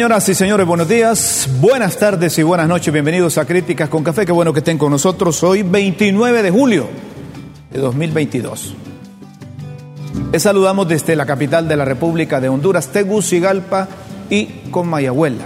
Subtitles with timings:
[0.00, 2.90] Señoras y señores, buenos días, buenas tardes y buenas noches.
[2.90, 4.24] Bienvenidos a Críticas con Café.
[4.24, 6.88] Qué bueno que estén con nosotros hoy, 29 de julio
[7.70, 8.76] de 2022.
[10.32, 13.88] Les saludamos desde la capital de la República de Honduras, Tegucigalpa
[14.30, 15.44] y con Mayagüela.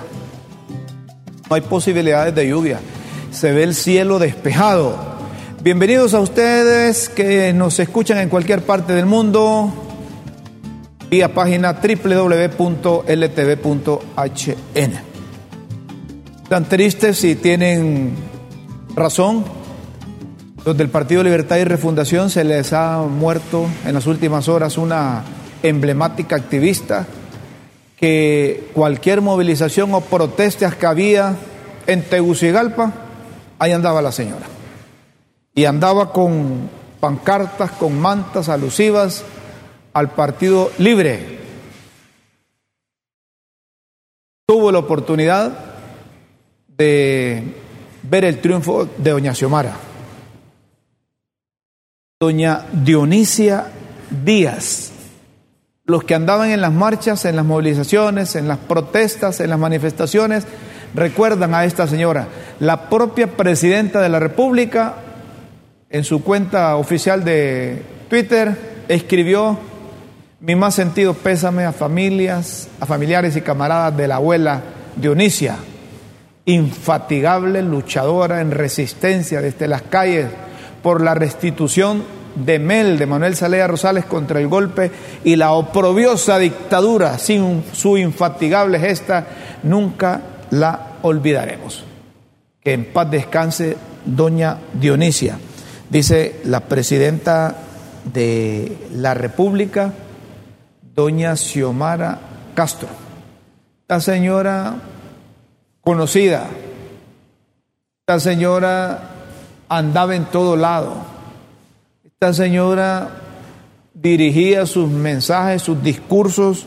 [1.50, 2.78] No hay posibilidades de lluvia.
[3.32, 4.96] Se ve el cielo despejado.
[5.64, 9.83] Bienvenidos a ustedes que nos escuchan en cualquier parte del mundo
[11.10, 13.14] vía página www.ltv.hn.
[16.42, 18.14] Están tristes y tienen
[18.94, 19.44] razón.
[20.64, 25.24] Los del Partido Libertad y Refundación se les ha muerto en las últimas horas una
[25.62, 27.06] emblemática activista
[27.96, 31.36] que cualquier movilización o protestas que había
[31.86, 32.92] en Tegucigalpa,
[33.58, 34.46] ahí andaba la señora.
[35.54, 36.68] Y andaba con
[37.00, 39.24] pancartas, con mantas alusivas
[39.94, 41.38] al Partido Libre.
[44.46, 45.52] Tuvo la oportunidad
[46.68, 47.54] de
[48.02, 49.76] ver el triunfo de Doña Xiomara.
[52.20, 53.68] Doña Dionisia
[54.24, 54.92] Díaz.
[55.86, 60.46] Los que andaban en las marchas, en las movilizaciones, en las protestas, en las manifestaciones,
[60.94, 62.28] recuerdan a esta señora.
[62.58, 64.94] La propia presidenta de la República,
[65.90, 69.58] en su cuenta oficial de Twitter, escribió
[70.44, 74.60] mi más sentido pésame a familias, a familiares y camaradas de la abuela
[74.94, 75.56] Dionisia,
[76.44, 80.26] infatigable luchadora en resistencia desde las calles
[80.82, 82.04] por la restitución
[82.34, 84.90] de Mel, de Manuel Salea Rosales contra el golpe
[85.24, 89.26] y la oprobiosa dictadura, sin su infatigable gesta,
[89.62, 90.20] nunca
[90.50, 91.84] la olvidaremos.
[92.62, 95.38] Que en paz descanse doña Dionisia,
[95.88, 97.56] dice la presidenta
[98.12, 99.94] de la República,
[100.94, 102.18] doña Xiomara
[102.54, 102.88] Castro.
[103.82, 104.76] Esta señora
[105.80, 106.46] conocida,
[108.00, 109.10] esta señora
[109.68, 110.94] andaba en todo lado,
[112.04, 113.10] esta señora
[113.92, 116.66] dirigía sus mensajes, sus discursos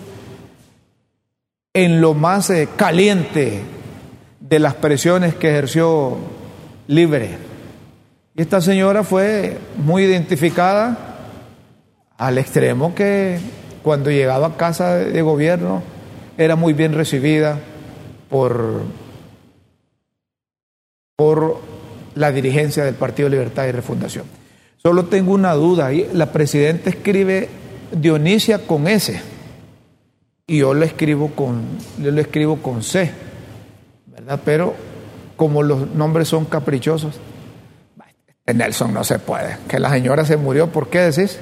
[1.73, 3.61] en lo más eh, caliente
[4.39, 6.17] de las presiones que ejerció
[6.87, 7.37] Libre.
[8.33, 10.97] Y esta señora fue muy identificada
[12.17, 13.39] al extremo que
[13.87, 15.81] cuando llegaba a casa de gobierno
[16.37, 17.57] era muy bien recibida
[18.29, 18.81] por,
[21.15, 21.61] por
[22.13, 24.25] la dirigencia del Partido Libertad y Refundación.
[24.75, 27.47] Solo tengo una duda, la presidenta escribe
[27.93, 29.21] Dionisia con S
[30.47, 31.63] y yo lo escribo con,
[31.97, 33.09] yo lo escribo con C,
[34.07, 34.41] ¿verdad?
[34.43, 34.73] Pero
[35.37, 37.21] como los nombres son caprichosos,
[38.53, 39.55] Nelson no se puede.
[39.69, 41.39] Que la señora se murió, ¿por qué decís?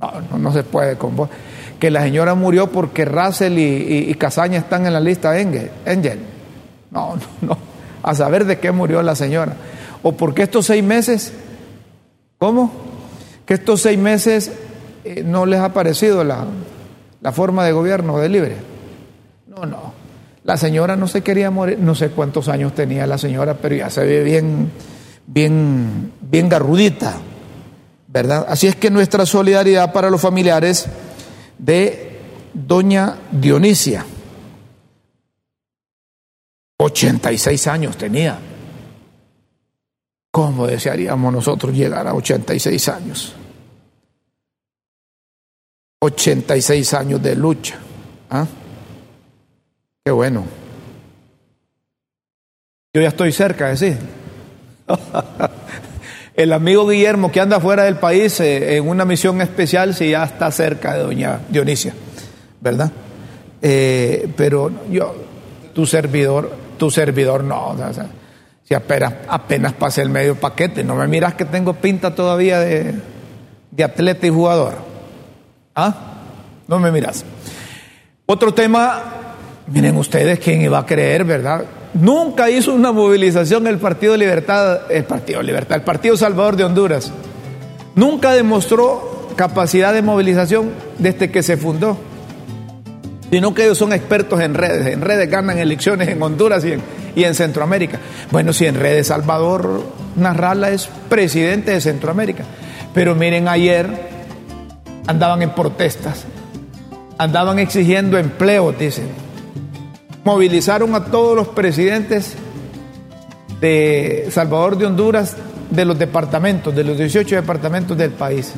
[0.00, 1.28] No, no, se puede con vos
[1.78, 6.20] que la señora murió porque Russell y, Casaña están en la lista Engel.
[6.90, 7.58] No, no, no.
[8.02, 9.56] A saber de qué murió la señora.
[10.02, 11.32] O porque estos seis meses,
[12.38, 12.70] ¿cómo?
[13.46, 14.52] Que estos seis meses
[15.04, 16.44] eh, no les ha parecido la,
[17.20, 18.56] la forma de gobierno de libre.
[19.48, 19.92] No, no.
[20.44, 23.90] La señora no se quería morir, no sé cuántos años tenía la señora, pero ya
[23.90, 24.70] se ve bien,
[25.26, 27.16] bien, bien garrudita,
[28.12, 28.46] ¿verdad?
[28.48, 30.86] Así es que nuestra solidaridad para los familiares
[31.58, 32.18] de
[32.52, 34.04] doña Dionisia.
[36.78, 38.38] 86 años tenía.
[40.32, 43.34] ¿Cómo desearíamos nosotros llegar a 86 años?
[46.00, 47.78] 86 años de lucha.
[48.30, 48.46] ¿Ah?
[50.04, 50.44] Qué bueno.
[52.92, 53.96] Yo ya estoy cerca de sí.
[56.40, 60.24] El amigo Guillermo que anda fuera del país eh, en una misión especial, si ya
[60.24, 61.92] está cerca de doña Dionisia,
[62.62, 62.90] ¿verdad?
[63.60, 65.14] Eh, pero yo,
[65.74, 67.76] tu servidor, tu servidor no,
[68.62, 72.94] si apenas, apenas pasé el medio paquete, no me miras que tengo pinta todavía de,
[73.70, 74.76] de atleta y jugador.
[75.74, 75.94] ¿Ah?
[76.66, 77.22] No me miras.
[78.24, 79.02] Otro tema,
[79.66, 81.66] miren ustedes quién iba a creer, ¿verdad?
[81.94, 87.12] Nunca hizo una movilización el Partido Libertad, el Partido Libertad, el Partido Salvador de Honduras.
[87.96, 91.98] Nunca demostró capacidad de movilización desde que se fundó.
[93.30, 94.86] Sino que ellos son expertos en redes.
[94.86, 97.98] En redes ganan elecciones en Honduras y en, Centroamérica.
[98.30, 99.82] Bueno, si en redes Salvador
[100.16, 102.44] Narrala es presidente de Centroamérica.
[102.94, 103.88] Pero miren, ayer
[105.06, 106.24] andaban en protestas,
[107.18, 109.08] andaban exigiendo empleo, dicen
[110.24, 112.34] movilizaron a todos los presidentes
[113.60, 115.36] de Salvador de Honduras
[115.70, 118.52] de los departamentos, de los 18 departamentos del país.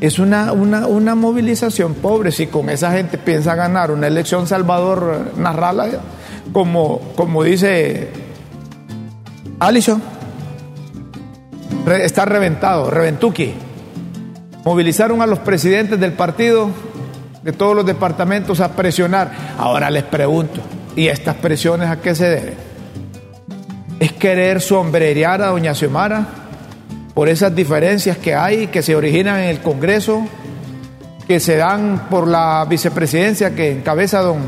[0.00, 2.32] Es una, una, una, movilización pobre.
[2.32, 5.88] Si con esa gente piensa ganar una elección Salvador Narrala,
[6.52, 8.08] como, como dice
[9.58, 10.02] Alison,
[11.86, 13.52] está reventado, reventuki.
[14.64, 16.70] Movilizaron a los presidentes del partido,
[17.42, 19.30] de todos los departamentos, a presionar.
[19.58, 20.60] Ahora les pregunto,
[20.96, 22.54] ¿y estas presiones a qué se deben?
[23.98, 26.40] ¿Es querer sombrerear a doña Xiomara?
[27.14, 30.26] por esas diferencias que hay, que se originan en el Congreso,
[31.28, 34.38] que se dan por la vicepresidencia que encabeza don,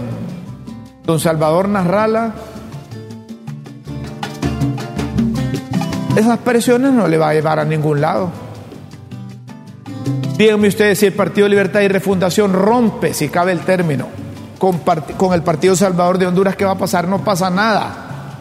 [1.04, 2.32] don Salvador Narrala.
[6.16, 8.30] Esas presiones no le va a llevar a ningún lado.
[10.42, 14.08] Díganme ustedes si el Partido Libertad y Refundación rompe, si cabe el término,
[14.58, 14.82] con,
[15.34, 17.06] el Partido Salvador de Honduras, ¿qué va a pasar?
[17.06, 18.40] No pasa nada.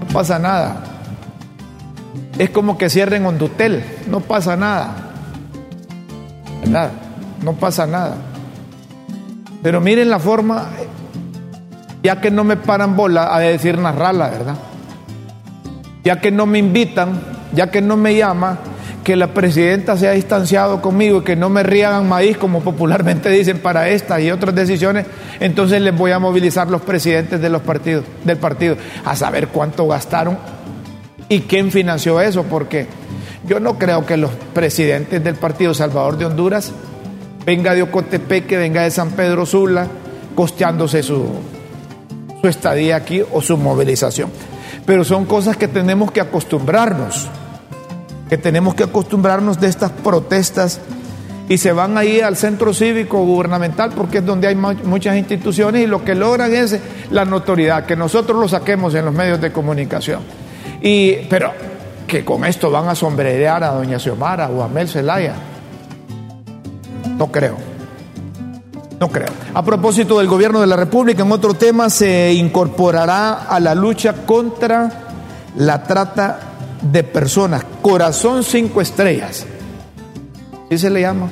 [0.00, 0.82] No pasa nada
[2.38, 4.96] es como que cierren Hondutel, no pasa nada.
[6.64, 6.90] ¿Verdad?
[7.44, 8.16] No pasa nada.
[9.62, 10.70] Pero miren la forma,
[12.02, 14.56] ya que no me paran bola a decir narrala, ¿verdad?
[16.02, 17.20] Ya que no me invitan,
[17.54, 18.58] ya que no me llama,
[19.10, 23.28] que la presidenta se ha distanciado conmigo y que no me riegan maíz, como popularmente
[23.38, 25.04] dicen, para estas y otras decisiones,
[25.40, 29.88] entonces les voy a movilizar los presidentes de los partidos, del partido, a saber cuánto
[29.88, 30.38] gastaron
[31.28, 32.44] ¿Y quién financió eso?
[32.44, 32.86] Porque
[33.48, 36.70] yo no creo que los presidentes del Partido Salvador de Honduras
[37.44, 39.88] venga de Ocotepeque, venga de San Pedro Sula,
[40.36, 41.26] costeándose su,
[42.40, 44.30] su estadía aquí o su movilización.
[44.86, 47.28] Pero son cosas que tenemos que acostumbrarnos,
[48.30, 50.78] que tenemos que acostumbrarnos de estas protestas
[51.48, 55.88] y se van ahí al centro cívico gubernamental porque es donde hay muchas instituciones y
[55.88, 56.78] lo que logran es
[57.10, 60.20] la notoriedad, que nosotros lo saquemos en los medios de comunicación.
[60.80, 61.50] Y, pero
[62.06, 65.34] que con esto van a sombrerear a doña Xiomara o a Mel Zelaya.
[67.18, 67.56] No creo.
[69.00, 69.30] No creo.
[69.54, 74.24] A propósito del gobierno de la República, en otro tema se incorporará a la lucha
[74.24, 74.88] contra
[75.56, 76.49] la trata
[76.82, 77.64] de personas.
[77.82, 79.46] Corazón cinco estrellas.
[80.68, 81.30] ¿Qué se le llama?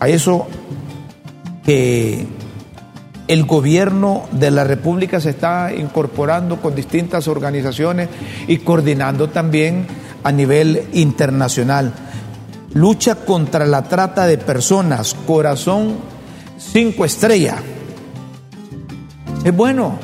[0.00, 0.46] A eso
[1.64, 2.26] que
[3.26, 8.08] el gobierno de la República se está incorporando con distintas organizaciones
[8.46, 9.86] y coordinando también
[10.22, 11.92] a nivel internacional.
[12.74, 15.96] Lucha contra la trata de personas, corazón
[16.58, 17.56] cinco estrellas.
[19.44, 19.98] Es bueno,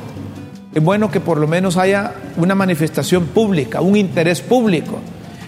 [0.74, 4.98] es bueno que por lo menos haya una manifestación pública, un interés público.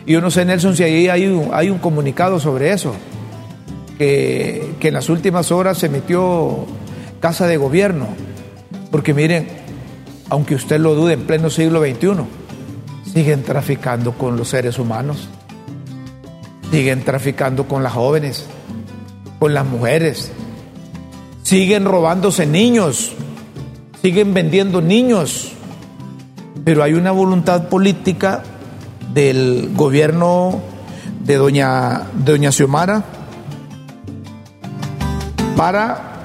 [0.05, 2.95] Y yo no sé, Nelson, si ahí hay un, comunicado sobre eso,
[3.99, 6.67] que, que en las últimas horas se emitió
[7.21, 8.09] casa de gobierno.
[8.91, 9.47] Porque miren,
[10.29, 12.25] aunque usted lo dude, en pleno siglo XXI,
[13.13, 15.29] siguen traficando con los seres humanos,
[16.71, 18.47] siguen traficando con las jóvenes,
[19.39, 20.33] con las mujeres,
[21.43, 23.13] siguen robándose niños,
[24.03, 25.53] siguen vendiendo niños,
[26.65, 28.43] pero hay una voluntad política
[29.15, 30.61] del gobierno
[31.21, 33.05] de doña, doña Xiomara
[35.57, 36.25] para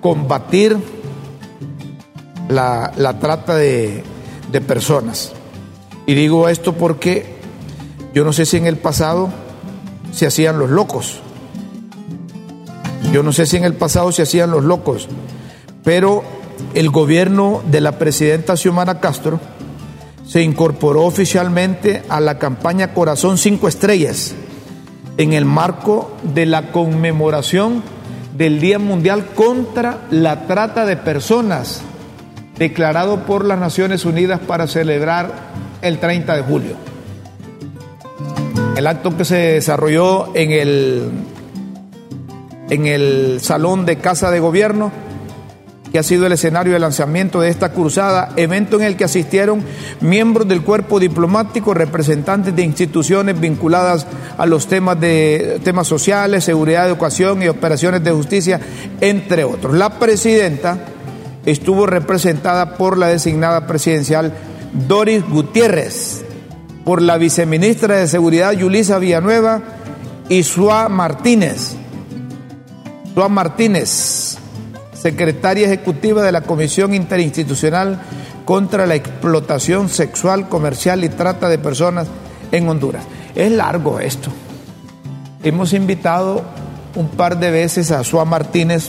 [0.00, 0.76] combatir
[2.48, 4.02] la, trata de,
[4.50, 5.32] de personas.
[6.06, 7.36] Y digo esto porque
[8.14, 9.28] yo no sé si en el pasado
[10.10, 11.20] se hacían los locos.
[13.12, 15.06] Yo no sé si en el pasado se hacían los locos,
[15.84, 16.24] pero
[16.74, 19.40] el gobierno de la presidenta Xiomara Castro
[20.26, 24.34] se incorporó oficialmente a la campaña Corazón Cinco Estrellas
[25.18, 27.82] en el marco de la conmemoración
[28.36, 31.80] del Día Mundial contra la Trata de Personas,
[32.58, 35.32] declarado por las Naciones Unidas para celebrar
[35.80, 36.76] el 30 de julio.
[38.76, 41.10] El acto que se desarrolló en el,
[42.68, 45.05] en el Salón de Casa de Gobierno
[45.96, 49.64] que ha sido el escenario de lanzamiento de esta cruzada, evento en el que asistieron
[50.02, 56.86] miembros del cuerpo diplomático, representantes de instituciones vinculadas a los temas de temas sociales, seguridad,
[56.86, 58.60] educación y operaciones de justicia,
[59.00, 59.74] entre otros.
[59.74, 60.76] La presidenta
[61.46, 64.34] estuvo representada por la designada presidencial
[64.86, 66.26] Doris Gutiérrez,
[66.84, 69.62] por la viceministra de Seguridad Yulisa Villanueva
[70.28, 71.74] y Suá Martínez.
[73.14, 74.35] Suá Martínez
[75.06, 78.00] secretaria ejecutiva de la Comisión Interinstitucional
[78.44, 82.08] contra la Explotación Sexual, Comercial y Trata de Personas
[82.50, 83.04] en Honduras.
[83.36, 84.30] Es largo esto.
[85.44, 86.42] Hemos invitado
[86.96, 88.88] un par de veces a Suá Martínez,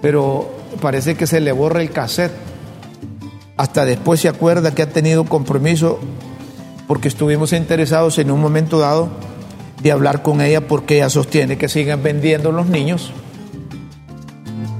[0.00, 0.50] pero
[0.80, 2.32] parece que se le borra el cassette.
[3.58, 6.00] Hasta después se acuerda que ha tenido compromiso
[6.86, 9.10] porque estuvimos interesados en un momento dado
[9.82, 13.12] de hablar con ella porque ella sostiene que siguen vendiendo los niños,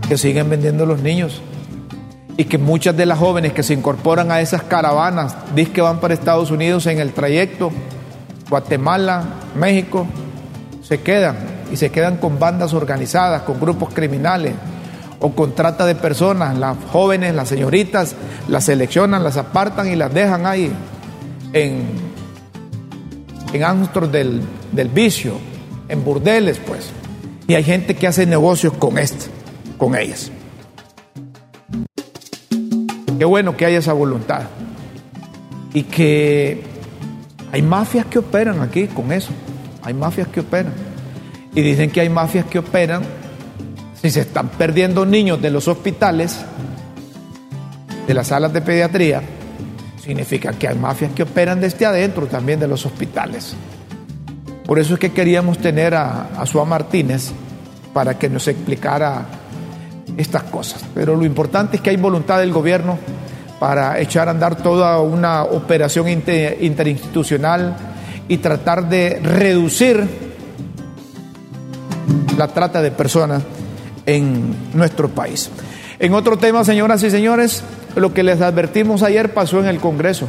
[0.09, 1.41] que siguen vendiendo los niños
[2.37, 6.01] y que muchas de las jóvenes que se incorporan a esas caravanas, dicen que van
[6.01, 7.71] para Estados Unidos en el trayecto,
[8.51, 10.07] Guatemala, México,
[10.83, 11.37] se quedan
[11.73, 14.55] y se quedan con bandas organizadas, con grupos criminales
[15.21, 16.57] o con trata de personas.
[16.59, 18.15] Las jóvenes, las señoritas,
[18.49, 20.71] las seleccionan, las apartan y las dejan ahí
[21.53, 21.85] en,
[23.53, 25.35] en del, del vicio,
[25.89, 26.91] en burdeles, pues.
[27.49, 29.27] Y hay gente que hace negocios con esto,
[29.79, 30.31] con ellas.
[33.19, 34.43] Qué bueno que haya esa voluntad.
[35.73, 36.63] Y que
[37.53, 39.31] hay mafias que operan aquí con eso.
[39.83, 40.73] Hay mafias que operan.
[41.55, 43.03] Y dicen que hay mafias que operan
[44.03, 46.39] si se están perdiendo niños de los hospitales,
[48.07, 49.23] de las salas de pediatría,
[50.03, 53.55] significa que hay mafias que operan desde adentro también de los hospitales.
[54.67, 57.33] Por eso es que queríamos tener a, a Suá Martínez
[57.95, 59.27] para que nos explicara
[60.17, 60.85] estas cosas.
[60.95, 62.99] Pero lo importante es que hay voluntad del gobierno
[63.59, 67.77] para echar a andar toda una operación interinstitucional
[68.29, 70.07] y tratar de reducir
[72.37, 73.43] la trata de personas
[74.05, 75.51] en nuestro país.
[75.99, 77.63] En otro tema, señoras y señores,
[77.95, 80.29] lo que les advertimos ayer pasó en el Congreso.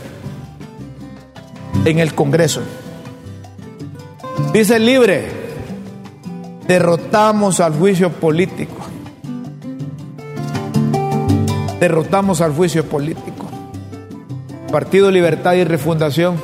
[1.86, 2.62] En el Congreso.
[4.54, 5.28] Dice libre,
[6.68, 8.87] derrotamos al juicio político.
[11.80, 13.46] Derrotamos al juicio político.
[14.72, 16.36] Partido Libertad y Refundación.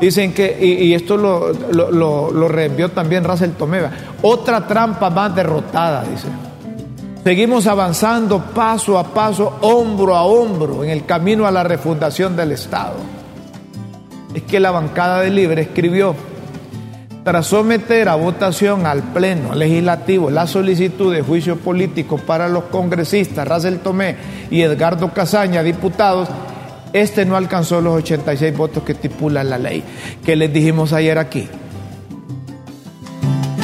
[0.00, 3.90] Dicen que, y, esto lo, lo, reenvió también Russell Tomeva,
[4.20, 6.28] otra trampa más derrotada, dice.
[7.24, 12.52] Seguimos avanzando paso a paso, hombro a hombro, en el camino a la refundación del
[12.52, 12.96] Estado.
[14.34, 16.14] Es que la bancada de Libre escribió,
[17.26, 23.48] tras someter a votación al Pleno Legislativo la solicitud de juicio político para los congresistas
[23.48, 24.14] Racel Tomé
[24.48, 26.28] y Edgardo Casaña, diputados,
[26.92, 29.82] este no alcanzó los 86 votos que estipula la ley.
[30.24, 31.48] que les dijimos ayer aquí?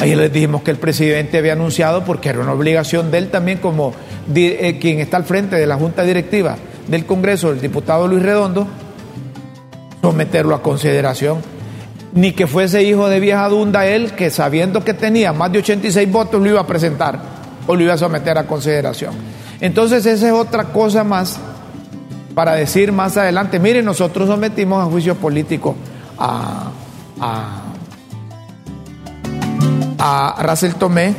[0.01, 3.59] Ayer les dijimos que el presidente había anunciado, porque era una obligación de él también
[3.59, 3.93] como
[4.35, 6.57] eh, quien está al frente de la Junta Directiva
[6.89, 8.67] del Congreso, el diputado Luis Redondo,
[10.01, 11.53] someterlo a consideración
[12.13, 16.11] ni que fuese hijo de vieja dunda él, que sabiendo que tenía más de 86
[16.11, 17.19] votos lo iba a presentar
[17.65, 19.13] o lo iba a someter a consideración.
[19.59, 21.39] Entonces esa es otra cosa más
[22.35, 25.75] para decir más adelante, miren, nosotros sometimos a juicio político
[26.17, 26.71] a,
[27.19, 27.63] a,
[29.99, 31.15] a Tomé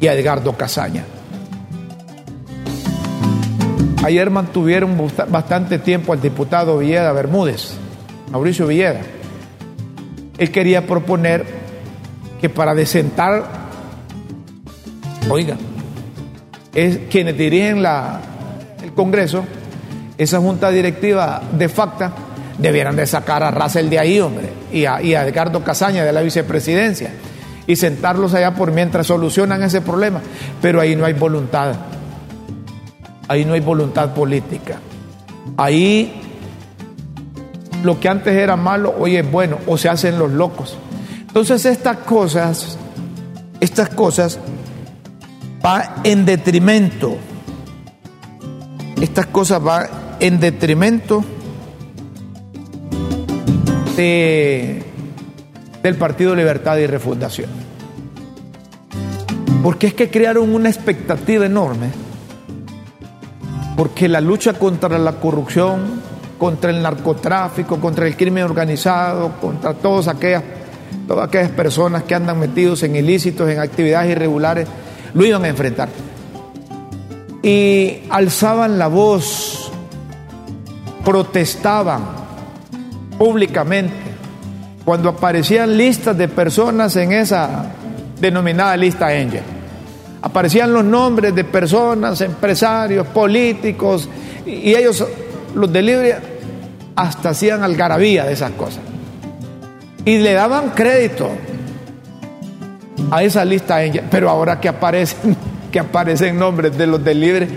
[0.00, 1.04] y a Edgardo Casaña.
[4.02, 7.76] Ayer mantuvieron bastante tiempo al diputado Villeda Bermúdez,
[8.30, 9.00] Mauricio Villeda
[10.38, 11.44] él quería proponer
[12.40, 13.44] que para desentar,
[15.30, 15.56] oiga,
[16.74, 18.20] es quienes dirigen la,
[18.82, 19.44] el Congreso,
[20.18, 22.10] esa junta directiva de facto,
[22.58, 26.12] debieran de sacar a Russell de ahí, hombre, y a, y a Edgardo Casaña de
[26.12, 27.10] la vicepresidencia,
[27.66, 30.20] y sentarlos allá por mientras solucionan ese problema.
[30.60, 31.74] Pero ahí no hay voluntad,
[33.28, 34.78] ahí no hay voluntad política.
[35.56, 36.23] Ahí
[37.84, 40.76] lo que antes era malo, hoy es bueno, o se hacen los locos.
[41.20, 42.78] Entonces estas cosas,
[43.60, 44.38] estas cosas
[45.64, 47.16] va en detrimento,
[49.00, 49.86] estas cosas van
[50.18, 51.22] en detrimento
[53.96, 54.82] de,
[55.82, 57.50] del Partido Libertad y Refundación.
[59.62, 61.88] Porque es que crearon una expectativa enorme,
[63.76, 66.00] porque la lucha contra la corrupción,
[66.38, 70.42] contra el narcotráfico, contra el crimen organizado, contra todas aquellas,
[71.06, 74.68] todas aquellas personas que andan metidos en ilícitos, en actividades irregulares,
[75.14, 75.88] lo iban a enfrentar.
[77.42, 79.70] Y alzaban la voz,
[81.04, 82.02] protestaban
[83.18, 83.94] públicamente
[84.84, 87.66] cuando aparecían listas de personas en esa
[88.20, 89.42] denominada lista Angel.
[90.22, 94.08] Aparecían los nombres de personas, empresarios, políticos,
[94.46, 95.04] y ellos,
[95.54, 96.16] los de libre,
[96.96, 98.80] hasta hacían algarabía de esas cosas.
[100.04, 101.30] Y le daban crédito
[103.10, 103.78] a esa lista,
[104.10, 105.36] pero ahora que aparecen,
[105.72, 107.48] que aparecen nombres de los del libre,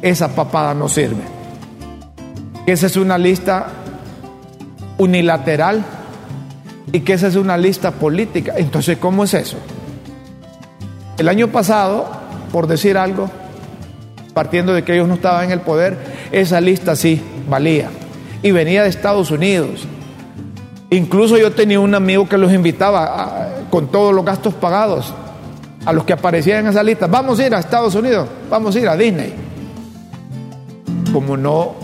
[0.00, 1.22] esa papada no sirve.
[2.66, 3.66] Esa es una lista
[4.98, 5.84] unilateral
[6.92, 8.54] y que esa es una lista política.
[8.56, 9.56] Entonces, ¿cómo es eso?
[11.18, 12.06] El año pasado,
[12.52, 13.30] por decir algo,
[14.34, 15.96] partiendo de que ellos no estaban en el poder,
[16.32, 17.90] esa lista sí valía
[18.42, 19.86] y venía de Estados Unidos.
[20.90, 25.12] Incluso yo tenía un amigo que los invitaba con todos los gastos pagados
[25.84, 27.06] a los que aparecían en esa lista.
[27.06, 29.32] Vamos a ir a Estados Unidos, vamos a ir a Disney.
[31.12, 31.74] Como no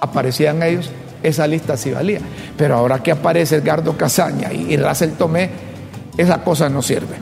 [0.00, 0.90] aparecían ellos,
[1.22, 2.20] esa lista sí valía.
[2.56, 5.50] Pero ahora que aparece Edgardo Casaña y, Russell Tomé,
[6.16, 7.16] esa cosa no sirve.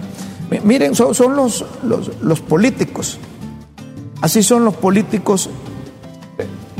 [0.64, 3.18] Miren, son, los, los, políticos.
[4.20, 5.48] Así son los políticos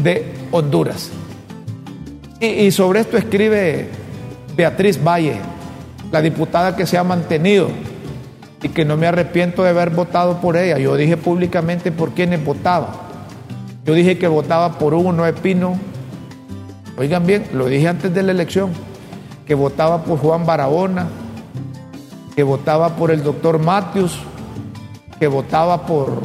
[0.03, 1.11] de Honduras.
[2.41, 3.89] Y, sobre esto escribe
[4.57, 5.37] Beatriz Valle,
[6.11, 7.69] la diputada que se ha mantenido
[8.61, 10.79] y que no me arrepiento de haber votado por ella.
[10.79, 12.95] Yo dije públicamente por quiénes votaba.
[13.85, 15.79] Yo dije que votaba por Hugo Noé Pino.
[16.99, 18.71] Oigan bien, lo dije antes de la elección,
[19.47, 21.07] que votaba por Juan Barahona,
[22.35, 24.19] que votaba por el doctor Matius,
[25.21, 26.21] que votaba por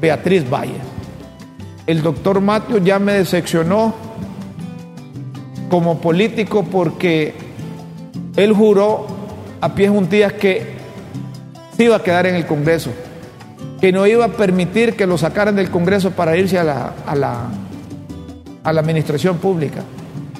[0.00, 0.91] Beatriz Valle.
[1.86, 3.94] El doctor Matius ya me decepcionó
[5.68, 7.34] como político porque
[8.36, 9.06] él juró
[9.60, 10.74] a pies juntillas que
[11.76, 12.90] se iba a quedar en el Congreso,
[13.80, 17.16] que no iba a permitir que lo sacaran del Congreso para irse a la, a
[17.16, 17.48] la,
[18.62, 19.82] a la administración pública.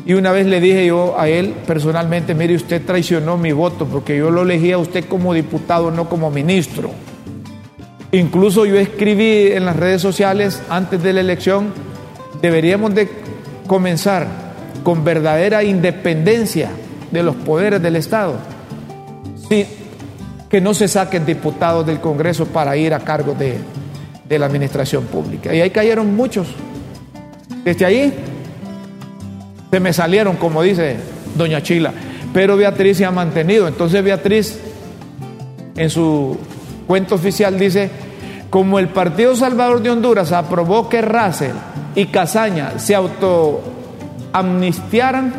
[0.04, 4.16] Y una vez le dije yo a él personalmente, mire, usted traicionó mi voto porque
[4.16, 6.90] yo lo elegí a usted como diputado, no como ministro.
[8.12, 11.72] Incluso yo escribí en las redes sociales antes de la elección,
[12.42, 13.08] deberíamos de
[13.66, 14.26] comenzar
[14.82, 16.68] con verdadera independencia
[17.10, 18.34] de los poderes del Estado.
[19.48, 19.66] Sí,
[20.50, 23.56] que no se saquen diputados del Congreso para ir a cargo de,
[24.28, 25.54] de la administración pública.
[25.54, 26.48] Y ahí cayeron muchos.
[27.64, 28.12] Desde ahí
[29.70, 30.96] se me salieron, como dice
[31.34, 31.94] doña Chila.
[32.34, 33.68] Pero Beatriz se ha mantenido.
[33.68, 34.58] Entonces Beatriz,
[35.76, 36.36] en su
[36.92, 37.88] cuento oficial, dice,
[38.50, 41.56] como el Partido Salvador de Honduras aprobó que Russell
[41.94, 45.32] y Casaña se autoamnistiaran,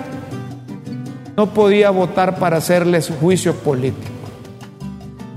[1.38, 4.10] no podía votar para hacerles juicio político.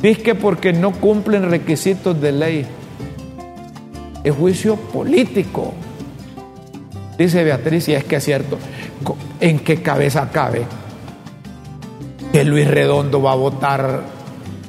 [0.01, 2.67] Dice que porque no cumplen requisitos de ley.
[4.25, 5.75] Es juicio político.
[7.19, 8.57] Dice Beatriz, y es que es cierto.
[9.39, 10.65] ¿En qué cabeza cabe
[12.33, 14.16] que Luis Redondo va a votar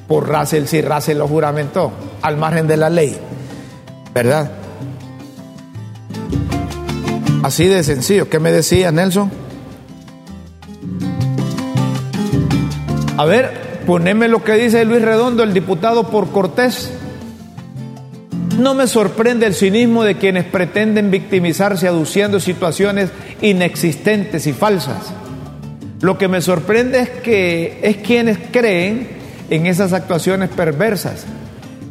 [0.08, 1.92] por Russell si Russell lo juramentó
[2.22, 3.18] al margen de la ley?
[4.14, 4.52] ¿Verdad?
[7.44, 8.30] Así de sencillo.
[8.30, 9.32] ¿Qué me decía Nelson?
[13.18, 16.92] A ver, poneme lo que dice Luis Redondo, el diputado por Cortés.
[18.60, 25.14] No me sorprende el cinismo de quienes pretenden victimizarse aduciendo situaciones inexistentes y falsas.
[26.02, 29.17] Lo que me sorprende es que es quienes creen
[29.50, 31.26] en esas actuaciones perversas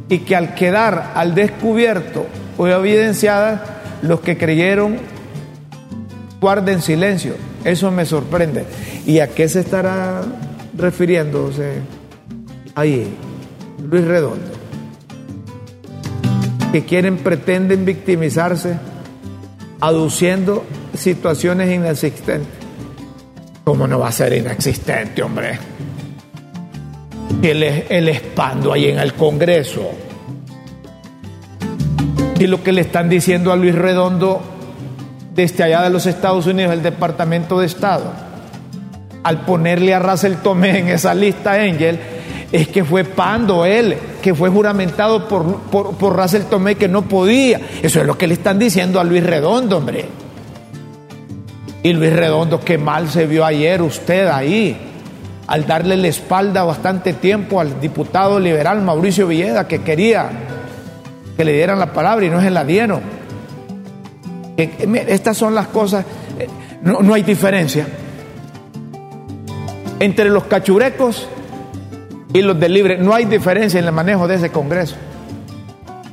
[0.09, 3.61] y que al quedar al descubierto o evidenciadas,
[4.03, 4.99] los que creyeron
[6.40, 7.35] guarden silencio.
[7.64, 8.64] Eso me sorprende.
[9.07, 10.23] ¿Y a qué se estará
[10.77, 11.81] refiriéndose
[12.75, 13.14] ahí
[13.83, 14.57] Luis Redondo?
[16.73, 18.77] que quieren, pretenden victimizarse
[19.81, 20.64] aduciendo
[20.95, 22.53] situaciones inexistentes.
[23.64, 25.59] ¿Cómo no va a ser inexistente, hombre?
[27.43, 29.91] El, el espando ahí en el Congreso.
[32.39, 34.43] Y lo que le están diciendo a Luis Redondo
[35.35, 38.12] desde allá de los Estados Unidos, el Departamento de Estado,
[39.23, 41.99] al ponerle a Russell Tomé en esa lista Angel,
[42.53, 47.03] es que fue Pando él, que fue juramentado por, por, por Russell Tomé que no
[47.03, 47.61] podía.
[47.83, 50.07] Eso es lo que le están diciendo a Luis Redondo, hombre.
[51.83, 54.86] Y Luis Redondo, qué mal se vio ayer usted ahí,
[55.47, 60.29] al darle la espalda bastante tiempo al diputado liberal Mauricio Villeda, que quería
[61.37, 63.01] que le dieran la palabra y no se la dieron.
[64.57, 66.05] Estas son las cosas,
[66.39, 66.49] eh,
[66.83, 67.87] no, no hay diferencia
[70.01, 71.29] entre los cachurecos
[72.33, 72.99] y los de libre.
[72.99, 74.97] No hay diferencia en el manejo de ese Congreso.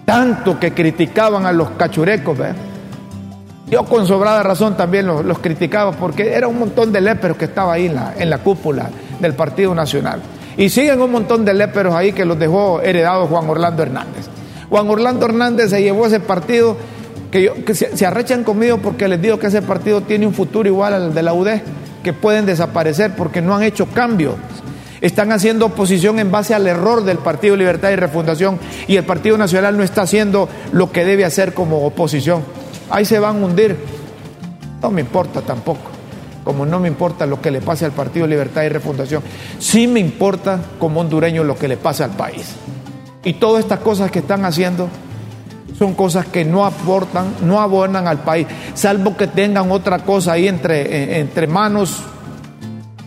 [0.06, 2.38] Tanto que criticaban a los cachurecos,
[3.70, 7.74] Yo con sobrada razón también los, criticaba porque era un montón de léperos que estaba
[7.74, 10.22] ahí en la, en la cúpula del Partido Nacional.
[10.58, 14.28] Y siguen un montón de léperos ahí que los dejó heredados Juan Orlando Hernández.
[14.70, 16.78] Juan Orlando Hernández se llevó ese partido
[17.32, 20.94] que, se, se, arrechan conmigo porque les digo que ese partido tiene un futuro igual
[20.94, 21.48] al de la UD,
[22.04, 24.36] que pueden desaparecer porque no han hecho cambios
[25.04, 29.38] están haciendo oposición en base al error del Partido Libertad y Refundación y el Partido
[29.38, 32.42] Nacional no está haciendo lo que debe hacer como oposición.
[32.90, 33.76] Ahí se van a hundir.
[34.82, 35.92] No me importa tampoco,
[36.44, 39.24] como no me importa lo que le pase al Partido Libertad y Refundación.
[39.60, 42.56] Sí me importa como hondureño lo que le pase al país.
[43.24, 44.90] Y todas estas cosas que están haciendo
[45.78, 50.48] son cosas que no aportan, no abonan al país, salvo que tengan otra cosa ahí
[50.48, 52.04] entre, entre manos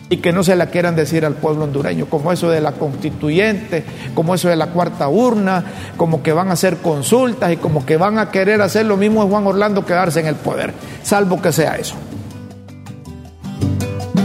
[0.09, 3.83] y que no se la quieran decir al pueblo hondureño, como eso de la constituyente,
[4.13, 5.63] como eso de la cuarta urna,
[5.97, 9.23] como que van a hacer consultas y como que van a querer hacer lo mismo
[9.23, 10.73] de Juan Orlando, quedarse en el poder,
[11.03, 11.95] salvo que sea eso.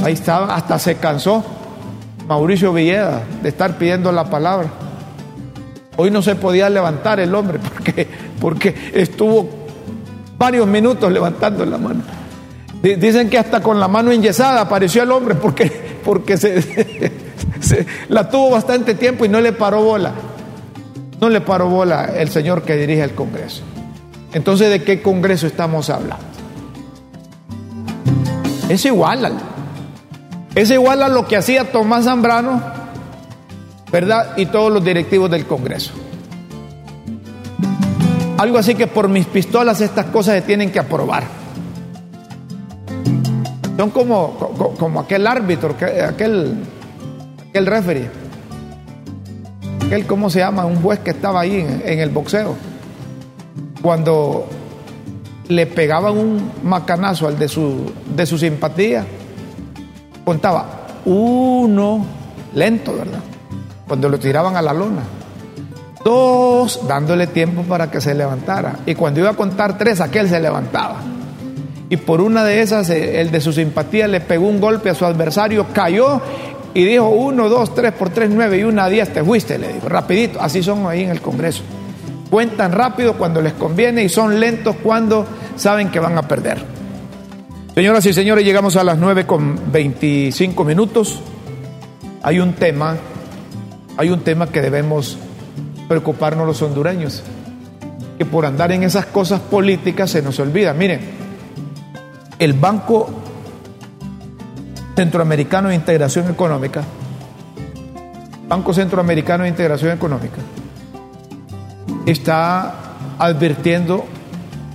[0.03, 1.45] Ahí estaba, hasta se cansó
[2.27, 4.69] Mauricio Villeda de estar pidiendo la palabra.
[5.97, 8.09] Hoy no se podía levantar el hombre porque,
[8.41, 9.49] porque estuvo
[10.38, 12.03] varios minutos levantando la mano.
[12.83, 15.71] Dicen que hasta con la mano enyesada apareció el hombre porque,
[16.05, 20.12] porque se, la tuvo bastante tiempo y no le paró bola.
[21.21, 23.62] No le paró bola el señor que dirige el Congreso.
[24.33, 26.25] Entonces, ¿de qué Congreso estamos hablando?
[28.69, 29.52] Es igual al,
[30.55, 32.62] es igual a lo que hacía Tomás Zambrano,
[33.91, 34.37] ¿verdad?
[34.37, 35.93] Y todos los directivos del Congreso.
[38.38, 41.25] Algo así que por mis pistolas estas cosas se tienen que aprobar.
[43.77, 44.37] Son como,
[44.79, 45.75] como, aquel árbitro,
[46.09, 46.57] aquel,
[47.49, 48.11] aquel referee.
[49.87, 50.67] Aquel, ¿cómo se llama?
[50.67, 52.55] Un juez que estaba ahí en, el boxeo.
[53.81, 54.47] Cuando
[55.49, 59.05] le pegaban un macanazo al de su, de su simpatía,
[60.24, 62.04] contaba uno,
[62.54, 63.20] lento, ¿verdad?
[63.87, 65.02] Cuando lo tiraban a la lona.
[66.04, 68.80] Dos, dándole tiempo para que se levantara.
[68.87, 70.96] Y cuando iba a contar tres, aquel se levantaba
[71.92, 74.94] y por una de esas eh, el de su simpatía le pegó un golpe a
[74.94, 76.22] su adversario, cayó
[76.72, 79.90] y dijo uno, dos, tres por tres, nueve y una diez te fuiste, le dijo,
[79.90, 81.62] rapidito, así son ahí en el Congreso.
[82.30, 86.64] Cuentan rápido cuando les conviene y son lentos cuando saben que van a perder.
[87.74, 91.20] Señoras y señores, llegamos a las nueve con veinticinco minutos.
[92.22, 92.96] Hay un tema,
[93.96, 95.16] hay un tema que debemos
[95.88, 97.22] preocuparnos los hondureños,
[98.18, 100.74] que por andar en esas cosas políticas se nos olvida.
[100.74, 101.00] Miren,
[102.38, 103.08] el Banco
[104.94, 106.82] Centroamericano de Integración Económica,
[108.48, 110.42] Banco Centroamericano de Integración Económica,
[112.04, 112.74] está
[113.18, 114.04] advirtiendo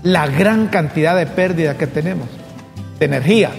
[0.01, 2.36] la gran cantidad de pérdida que tenemos
[2.99, 3.51] de energía.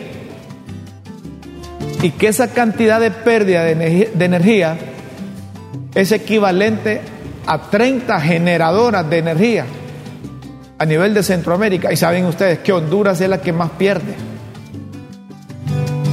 [2.03, 4.77] Y que esa cantidad de pérdida de energía,
[5.94, 7.01] es equivalente
[7.46, 9.66] a 30 generadoras de energía
[10.79, 11.92] a nivel de Centroamérica.
[11.92, 14.14] Y saben ustedes que Honduras es la que más pierde.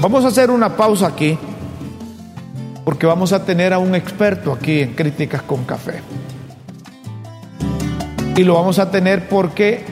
[0.01, 1.38] Vamos a hacer una pausa aquí,
[2.83, 6.01] porque vamos a tener a un experto aquí en Críticas con Café.
[8.35, 9.83] Y lo vamos a tener porque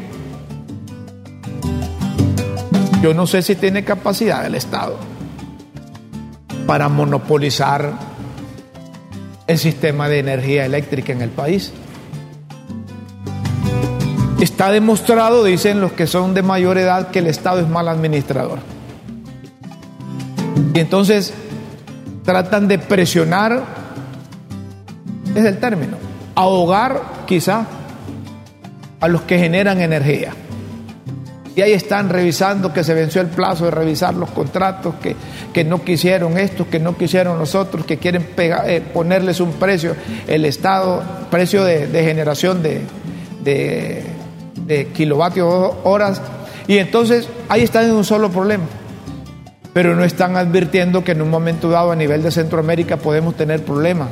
[3.03, 4.95] yo no sé si tiene capacidad el Estado
[6.65, 7.91] para monopolizar
[9.45, 11.73] el sistema de energía eléctrica en el país.
[14.39, 18.59] Está demostrado, dicen los que son de mayor edad, que el Estado es mal administrador.
[20.73, 21.33] Y entonces
[22.23, 23.65] tratan de presionar,
[25.35, 25.97] es el término,
[26.35, 27.65] ahogar quizá
[29.01, 30.33] a los que generan energía.
[31.55, 35.15] Y ahí están revisando que se venció el plazo de revisar los contratos, que,
[35.53, 39.95] que no quisieron estos, que no quisieron los otros, que quieren eh, ponerles un precio,
[40.27, 42.81] el Estado, precio de, generación de,
[43.43, 46.21] de kilovatios horas.
[46.67, 48.65] Y entonces ahí están en un solo problema.
[49.73, 53.63] Pero no están advirtiendo que en un momento dado a nivel de Centroamérica podemos tener
[53.63, 54.09] problemas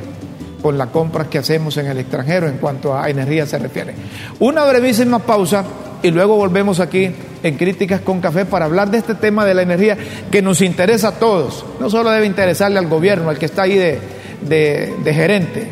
[0.60, 3.94] con las compras que hacemos en el extranjero en cuanto a energía se refiere.
[4.38, 5.64] Una brevísima pausa
[6.02, 7.10] y luego volvemos aquí
[7.42, 9.96] en Críticas con Café para hablar de este tema de la energía
[10.30, 11.64] que nos interesa a todos.
[11.80, 14.00] No solo debe interesarle al gobierno, al que está ahí de,
[14.42, 15.68] de gerente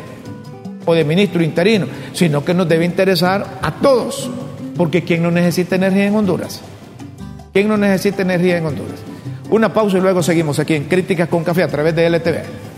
[0.85, 4.29] o de ministro interino, sino que nos debe interesar a todos.
[4.77, 6.61] Porque ¿quién no necesita energía en Honduras?
[7.53, 8.99] ¿Quién no necesita energía en Honduras?
[9.49, 12.70] Una pausa y luego seguimos aquí en Críticas con Café a través de LTV.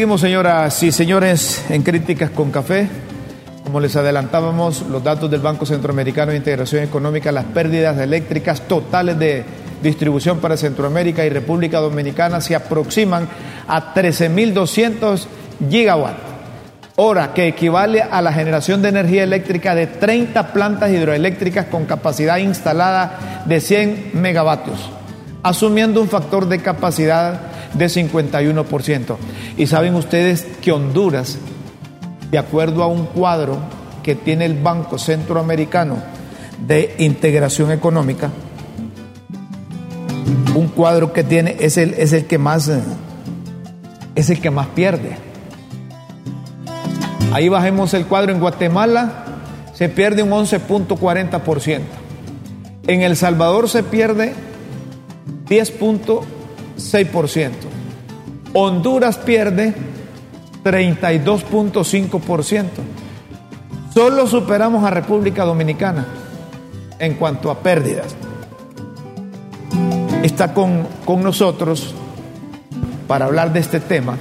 [0.00, 2.88] Seguimos, señoras y señores, en Críticas con Café.
[3.62, 9.18] Como les adelantábamos, los datos del Banco Centroamericano de Integración Económica, las pérdidas eléctricas totales
[9.18, 9.44] de
[9.82, 13.28] distribución para Centroamérica y República Dominicana se aproximan
[13.68, 15.26] a 13.200
[15.68, 16.22] gigawatts
[16.96, 22.38] hora, que equivale a la generación de energía eléctrica de 30 plantas hidroeléctricas con capacidad
[22.38, 24.78] instalada de 100 megavatios,
[25.42, 29.16] asumiendo un factor de capacidad de 51%.
[29.56, 31.38] Y saben ustedes que Honduras,
[32.30, 33.58] de acuerdo a un cuadro
[34.02, 35.96] que tiene el Banco Centroamericano
[36.66, 38.30] de integración económica,
[40.54, 42.80] un cuadro que tiene es el, es el que más eh,
[44.14, 45.16] es el que más pierde.
[47.32, 49.24] Ahí bajemos el cuadro en Guatemala
[49.80, 51.80] se pierde un 11.40%.
[52.86, 54.34] En El Salvador se pierde
[56.80, 57.50] 10.6%.
[58.52, 59.74] Honduras pierde
[60.64, 62.64] 32.5%.
[63.94, 66.06] Solo superamos a República Dominicana
[66.98, 68.14] en cuanto a pérdidas.
[70.22, 71.94] Está con, con nosotros
[73.06, 74.16] para hablar de este tema.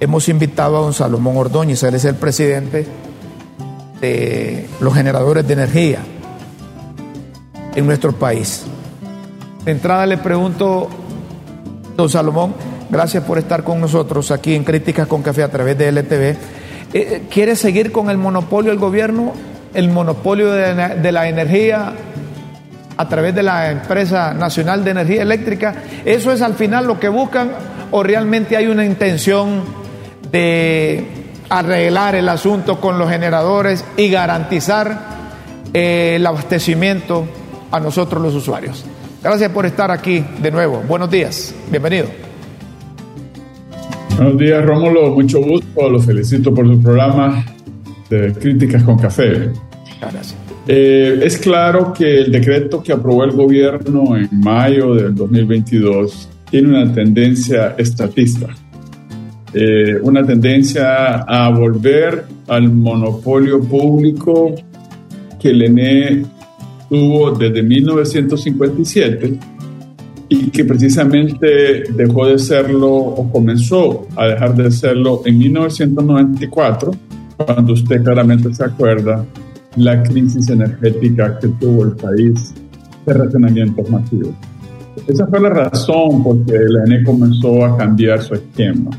[0.00, 2.86] Hemos invitado a don Salomón Ordóñez, él es el presidente
[4.00, 6.00] de los generadores de energía
[7.74, 8.64] en nuestro país.
[9.64, 10.88] De entrada le pregunto,
[11.98, 12.54] don Salomón,
[12.90, 16.22] gracias por estar con nosotros aquí en Críticas con Café a través de LTV.
[16.22, 16.36] Eh,
[16.92, 19.32] eh, ¿Quiere seguir con el monopolio del gobierno,
[19.74, 21.92] el monopolio de la energía
[22.96, 25.74] a través de la empresa nacional de energía eléctrica?
[26.04, 27.50] ¿Eso es al final lo que buscan
[27.90, 29.64] o realmente hay una intención
[30.30, 31.04] de
[31.48, 35.00] arreglar el asunto con los generadores y garantizar
[35.74, 37.26] eh, el abastecimiento
[37.72, 38.84] a nosotros los usuarios.
[39.22, 40.82] Gracias por estar aquí de nuevo.
[40.86, 41.54] Buenos días.
[41.70, 42.06] Bienvenido.
[44.16, 45.10] Buenos días, Rómulo.
[45.10, 45.88] Mucho gusto.
[45.88, 47.44] Los felicito por su programa
[48.10, 49.50] de Críticas con Café.
[50.00, 50.36] Gracias.
[50.66, 56.68] Eh, es claro que el decreto que aprobó el gobierno en mayo del 2022 tiene
[56.68, 58.48] una tendencia estatista
[59.54, 64.54] eh, una tendencia a volver al monopolio público
[65.40, 66.24] que el ENE
[66.88, 69.38] tuvo desde 1957
[70.28, 76.90] y que precisamente dejó de serlo o comenzó a dejar de serlo en 1994,
[77.36, 79.24] cuando usted claramente se acuerda
[79.76, 82.52] la crisis energética que tuvo el país
[83.06, 84.34] de racionamientos masivos.
[85.06, 88.90] Esa fue la razón por que el ENE comenzó a cambiar su esquema.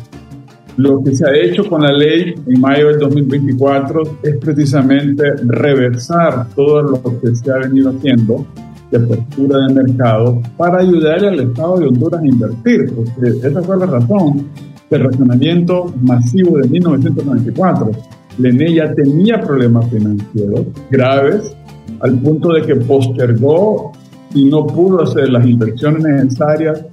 [0.78, 6.48] Lo que se ha hecho con la ley en mayo del 2024 es precisamente reversar
[6.56, 8.46] todo lo que se ha venido haciendo
[8.92, 13.78] de apertura de mercado para ayudar al Estado de Honduras a invertir, porque esa fue
[13.78, 14.48] la razón
[14.90, 17.92] del racionamiento masivo de 1994.
[18.38, 21.56] Lene ya tenía problemas financieros graves
[22.00, 23.92] al punto de que postergó
[24.34, 26.86] y no pudo hacer las inversiones necesarias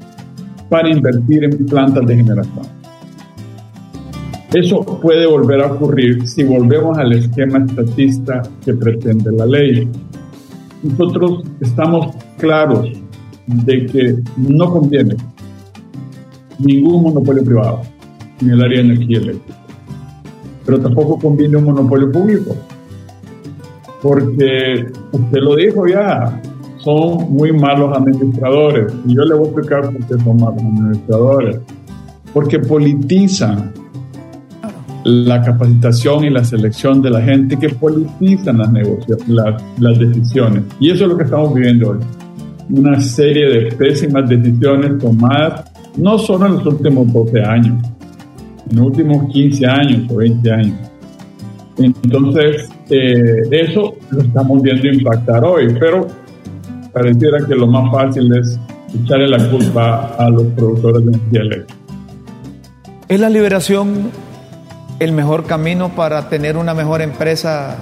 [0.69, 2.76] para invertir en plantas de generación.
[4.53, 9.89] Eso puede volver a ocurrir si volvemos al esquema estatista que pretende la ley.
[10.83, 12.89] Nosotros estamos claros
[13.47, 15.17] de que no conviene
[16.59, 17.83] ningún monopolio privado
[18.41, 19.59] en el área de energía eléctrica,
[20.65, 22.57] pero tampoco conviene un monopolio público,
[24.03, 26.41] porque usted lo dijo ya,
[26.79, 31.61] son muy malos administradores, y yo le voy a explicar por qué son malos administradores,
[32.33, 33.73] porque politizan
[35.07, 38.73] la capacitación y la selección de la gente que politizan las,
[39.29, 40.65] las, las decisiones.
[40.81, 41.99] Y eso es lo que estamos viviendo hoy.
[42.71, 47.85] Una serie de pésimas decisiones tomadas no solo en los últimos 12 años,
[48.69, 50.91] en los últimos 15 años o 20 años.
[51.79, 56.09] Entonces, eh, eso lo estamos viendo impactar hoy, pero
[56.93, 58.59] pareciera que lo más fácil es
[58.93, 61.75] echarle la culpa a los productores de eléctrica.
[63.09, 64.11] ¿Es la liberación
[64.99, 67.77] el mejor camino para tener una mejor empresa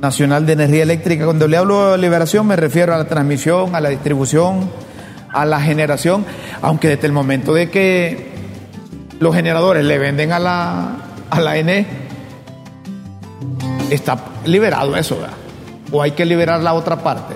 [0.00, 1.24] nacional de energía eléctrica.
[1.24, 4.70] Cuando le hablo de liberación me refiero a la transmisión, a la distribución,
[5.32, 6.24] a la generación,
[6.60, 8.32] aunque desde el momento de que
[9.20, 10.96] los generadores le venden a la,
[11.30, 11.86] a la ENE,
[13.90, 15.36] está liberado eso, ¿verdad?
[15.92, 17.34] O hay que liberar la otra parte.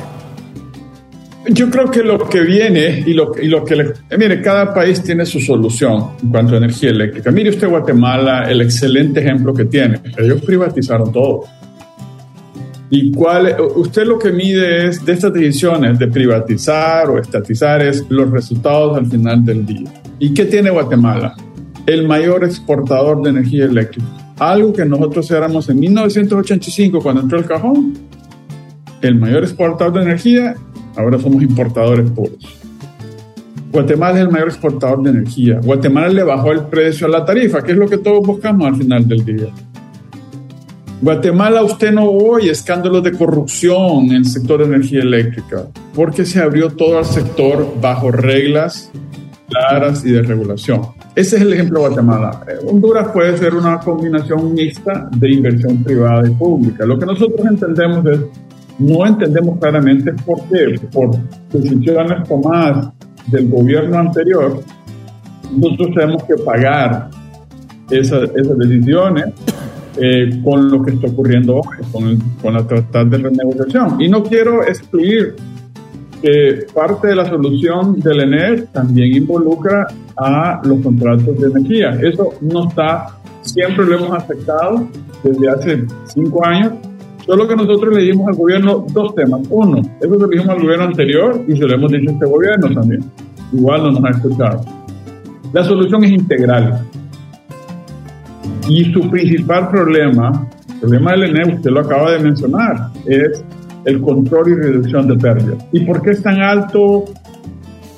[1.48, 4.74] Yo creo que lo que viene y lo, y lo que le, eh, mire, cada
[4.74, 7.30] país tiene su solución en cuanto a energía eléctrica.
[7.30, 10.00] Mire usted Guatemala, el excelente ejemplo que tiene.
[10.18, 11.44] Ellos privatizaron todo.
[12.90, 13.56] ¿Y cuál?
[13.76, 18.96] Usted lo que mide es de estas decisiones de privatizar o estatizar es los resultados
[18.96, 19.92] al final del día.
[20.18, 21.34] ¿Y qué tiene Guatemala?
[21.84, 24.06] El mayor exportador de energía eléctrica.
[24.38, 27.94] Algo que nosotros éramos en 1985 cuando entró el cajón.
[29.02, 30.54] El mayor exportador de energía
[30.96, 32.38] Ahora somos importadores puros.
[33.70, 35.60] Guatemala es el mayor exportador de energía.
[35.62, 38.76] Guatemala le bajó el precio a la tarifa, que es lo que todos buscamos al
[38.76, 39.48] final del día.
[41.02, 46.40] Guatemala, usted no oye escándalos de corrupción en el sector de energía eléctrica, porque se
[46.40, 48.90] abrió todo al sector bajo reglas
[49.48, 50.80] claras y de regulación.
[51.14, 52.44] Ese es el ejemplo de Guatemala.
[52.48, 56.84] Eh, Honduras puede ser una combinación mixta de inversión privada y pública.
[56.84, 58.20] Lo que nosotros entendemos es
[58.78, 61.16] no entendemos claramente por qué, por
[61.50, 62.90] decisiones tomadas
[63.28, 64.60] del gobierno anterior,
[65.56, 67.10] nosotros tenemos que pagar
[67.90, 69.32] esas, esas decisiones
[69.98, 73.98] eh, con lo que está ocurriendo hoy, con, la tratar de renegociación.
[74.00, 75.36] Y no quiero excluir
[76.20, 79.86] que parte de la solución del ENER también involucra
[80.16, 81.98] a los contratos de energía.
[82.02, 84.86] Eso no está, siempre lo hemos aceptado
[85.22, 86.72] desde hace cinco años.
[87.26, 89.40] Solo que nosotros le dimos al gobierno dos temas.
[89.50, 92.26] Uno, eso se lo dijimos al gobierno anterior y se lo hemos dicho a este
[92.26, 93.04] gobierno también.
[93.52, 94.64] Igual no nos ha escuchado.
[95.52, 96.86] La solución es integral.
[98.68, 103.44] Y su principal problema, el problema del ENE, usted lo acaba de mencionar, es
[103.84, 105.64] el control y reducción de pérdidas.
[105.72, 107.04] ¿Y por qué es tan alto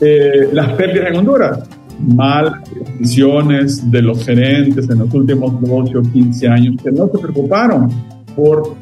[0.00, 1.68] eh, las pérdidas en Honduras?
[2.00, 2.62] Mal
[2.98, 7.90] decisiones de los gerentes en los últimos 12 o 15 años que no se preocuparon
[8.36, 8.76] por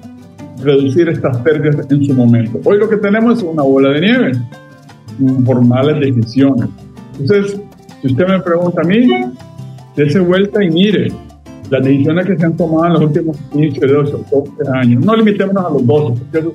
[0.63, 2.61] reducir estas pérdidas en su momento.
[2.65, 4.33] Hoy lo que tenemos es una bola de nieve
[5.45, 6.69] por malas decisiones.
[7.19, 7.61] Entonces,
[8.01, 9.09] si usted me pregunta a mí,
[9.97, 11.13] dése vuelta y mire,
[11.71, 15.05] las decisiones que se han tomado en los últimos 15, 12, 12 años.
[15.05, 16.53] No limitémonos a los 12, porque eso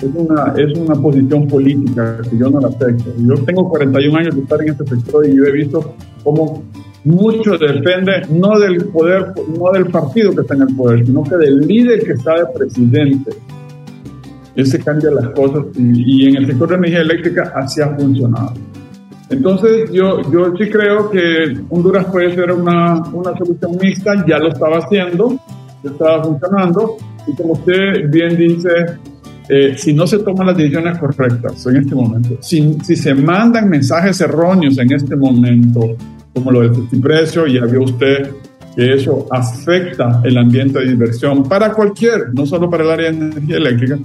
[0.00, 3.12] es, una, es una posición política que yo no la acepto.
[3.18, 6.62] Yo tengo 41 años de estar en este sector y yo he visto cómo
[7.06, 11.36] mucho depende no del poder, no del partido que está en el poder, sino que
[11.36, 13.30] del líder que está de presidente.
[14.56, 18.54] Ese cambia las cosas y, en el sector de energía eléctrica así ha funcionado.
[19.30, 24.48] Entonces, yo, yo sí creo que Honduras puede ser una, una solución mixta, ya lo
[24.48, 25.38] estaba haciendo,
[25.84, 28.70] ya estaba funcionando, y como usted bien dice,
[29.48, 33.68] eh, si no se toman las decisiones correctas en este momento, si, si se mandan
[33.68, 35.96] mensajes erróneos en este momento,
[36.36, 38.30] como lo del justiprecio, ya vio usted
[38.76, 43.16] que eso afecta el ambiente de inversión para cualquier, no solo para el área de
[43.16, 43.98] energía eléctrica,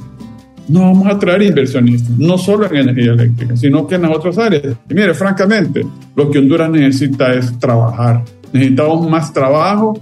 [0.70, 4.38] no vamos a traer inversionistas, no solo en energía eléctrica, sino que en las otras
[4.38, 4.78] áreas.
[4.90, 8.24] Y mire, francamente, lo que Honduras necesita es trabajar.
[8.54, 10.00] Necesitamos más trabajo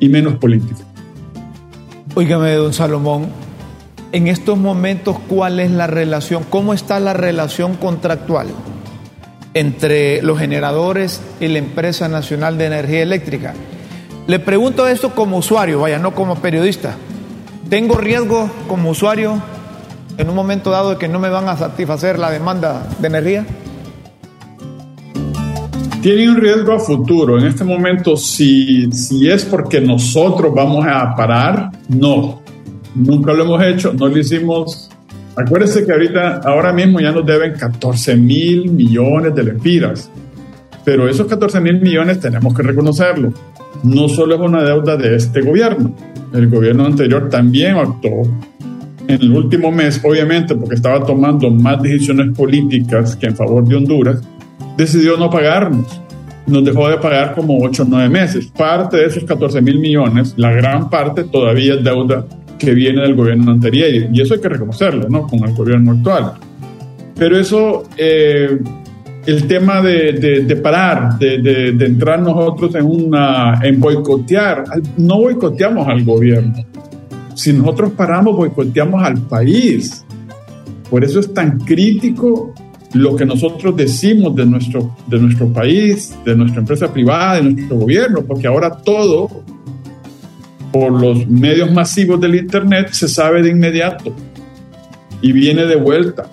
[0.00, 0.84] y menos política.
[2.14, 3.28] Óigame, don Salomón,
[4.12, 6.44] en estos momentos, ¿cuál es la relación?
[6.50, 8.48] ¿Cómo está la relación contractual
[9.58, 13.54] entre los generadores y la empresa nacional de energía eléctrica?
[14.28, 16.96] Le pregunto esto como usuario, vaya, no como periodista.
[17.68, 19.42] ¿Tengo riesgo como usuario
[20.16, 23.46] en un momento dado de que no me van a satisfacer la demanda de energía?
[26.00, 27.38] Tiene un riesgo a futuro.
[27.38, 32.40] En este momento, si, si es porque nosotros vamos a parar, no.
[32.94, 34.87] Nunca lo hemos hecho, no lo hicimos.
[35.38, 40.10] Acuérdense que ahorita, ahora mismo ya nos deben 14 mil millones de lempiras.
[40.84, 43.32] Pero esos 14 mil millones tenemos que reconocerlo.
[43.84, 45.94] No solo es una deuda de este gobierno,
[46.34, 48.22] el gobierno anterior también actuó
[49.06, 53.76] en el último mes, obviamente, porque estaba tomando más decisiones políticas que en favor de
[53.76, 54.20] Honduras,
[54.76, 56.02] decidió no pagarnos.
[56.46, 58.46] Nos dejó de pagar como 8 o 9 meses.
[58.48, 62.26] Parte de esos 14 mil millones, la gran parte todavía es deuda
[62.58, 63.88] que viene del gobierno anterior.
[64.12, 65.26] Y eso hay que reconocerlo, ¿no?
[65.26, 66.32] Con el gobierno actual.
[67.16, 68.58] Pero eso eh,
[69.26, 74.64] el tema de, parar, de, entrar nosotros en, una, en boicotear,
[74.96, 76.54] no boicoteamos al gobierno.
[77.34, 80.04] Si nosotros paramos, boicoteamos al país.
[80.88, 82.54] Por eso es tan crítico
[82.94, 87.76] lo que nosotros decimos de nuestro, de nuestro país, de nuestra empresa privada, de nuestro
[87.76, 89.28] gobierno, porque ahora todo,
[90.72, 94.14] por los medios masivos del Internet, se sabe de inmediato
[95.20, 96.30] y viene de vuelta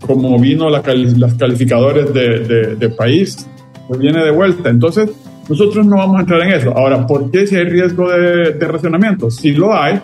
[0.00, 3.46] como vino las calificadores de, de, país,
[3.86, 4.70] pues viene de vuelta.
[4.70, 5.10] Entonces,
[5.48, 6.76] nosotros no vamos a entrar en eso.
[6.76, 9.30] Ahora, ¿por qué si hay riesgo de, de racionamiento?
[9.30, 10.00] Sí lo hay,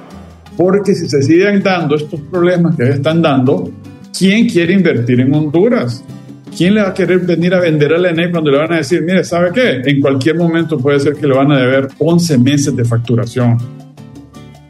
[0.57, 3.71] porque si se siguen dando estos problemas que están dando,
[4.17, 6.05] ¿quién quiere invertir en Honduras?
[6.57, 9.03] ¿Quién le va a querer venir a vender al ENE cuando le van a decir,
[9.03, 9.83] mire, ¿sabe qué?
[9.85, 13.59] En cualquier momento puede ser que le van a deber 11 meses de facturación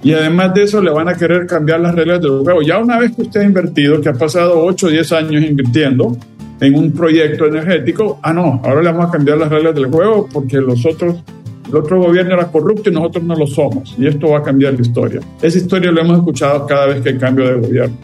[0.07, 2.62] y además de eso, le van a querer cambiar las reglas del juego.
[2.62, 6.16] Ya una vez que usted ha invertido, que ha pasado 8 o 10 años invirtiendo
[6.61, 10.28] en un proyecto energético, ah, no, ahora le vamos a cambiar las reglas del juego
[10.32, 11.24] porque los otros,
[11.68, 13.97] el otro gobierno era corrupto y nosotros no lo somos.
[13.99, 15.20] Y esto va a cambiar la historia.
[15.43, 17.97] Esa historia lo hemos escuchado cada vez que hay cambio de gobierno.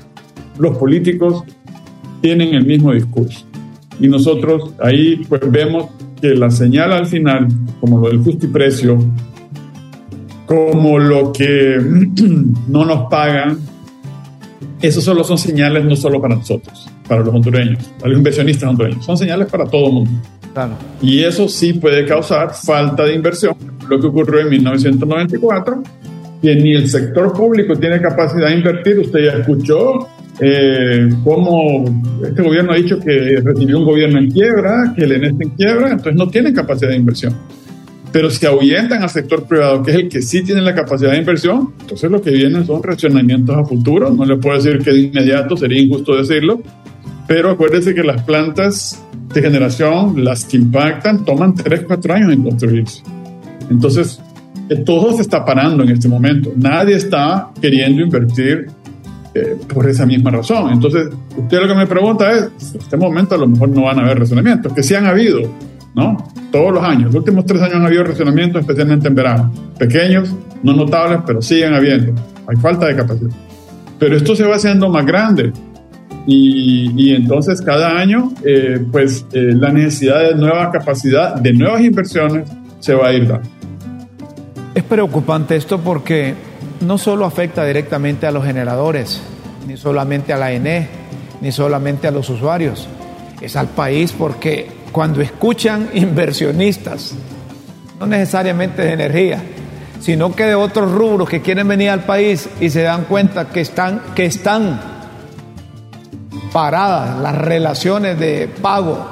[0.58, 1.44] Los políticos
[2.20, 3.46] tienen el mismo discurso.
[4.00, 5.90] Y nosotros ahí pues vemos
[6.20, 7.48] que la señal al final,
[7.80, 8.98] como lo del justiprecio,
[10.46, 11.78] como lo que
[12.68, 13.58] no nos pagan,
[14.80, 19.04] esos solo son señales no solo para nosotros, para los hondureños, para los inversionistas hondureños,
[19.04, 20.10] son señales para todo el mundo.
[21.00, 23.54] Y eso sí puede causar falta de inversión,
[23.88, 25.82] lo que ocurrió en 1994,
[26.42, 28.98] que ni el sector público tiene capacidad de invertir.
[28.98, 30.08] Usted ya escuchó
[30.40, 31.84] eh, cómo
[32.24, 35.50] este gobierno ha dicho que recibió un gobierno en quiebra, que el ENE está en
[35.50, 37.36] quiebra, entonces no tienen capacidad de inversión.
[38.12, 41.18] Pero si ahuyentan al sector privado, que es el que sí tiene la capacidad de
[41.18, 44.10] inversión, entonces lo que viene son racionamientos a futuro.
[44.10, 46.60] No le puedo decir que de inmediato, sería injusto decirlo,
[47.26, 49.02] pero acuérdese que las plantas
[49.32, 53.02] de generación, las que impactan, toman 3, 4 años en construirse.
[53.70, 54.20] Entonces,
[54.84, 56.52] todo se está parando en este momento.
[56.54, 58.66] Nadie está queriendo invertir
[59.34, 60.72] eh, por esa misma razón.
[60.72, 63.98] Entonces, usted lo que me pregunta es, en este momento a lo mejor no van
[63.98, 65.40] a haber razonamientos, que sí han habido,
[65.94, 66.18] ¿no?
[66.50, 67.06] Todos los años.
[67.06, 69.52] Los últimos tres años han habido razonamientos, especialmente en verano.
[69.78, 72.12] Pequeños, no notables, pero siguen habiendo.
[72.46, 73.30] Hay falta de capacidad.
[73.98, 75.52] Pero esto se va haciendo más grande.
[76.26, 81.80] Y, y entonces cada año, eh, pues eh, la necesidad de nueva capacidad, de nuevas
[81.80, 83.48] inversiones, se va a ir dando.
[84.74, 86.34] Es preocupante esto porque
[86.82, 89.20] no solo afecta directamente a los generadores,
[89.66, 90.88] ni solamente a la ENE,
[91.40, 92.88] ni solamente a los usuarios,
[93.40, 97.14] es al país porque cuando escuchan inversionistas,
[97.98, 99.42] no necesariamente de energía,
[100.00, 103.60] sino que de otros rubros que quieren venir al país y se dan cuenta que
[103.60, 104.80] están, que están
[106.52, 109.06] paradas las relaciones de pago,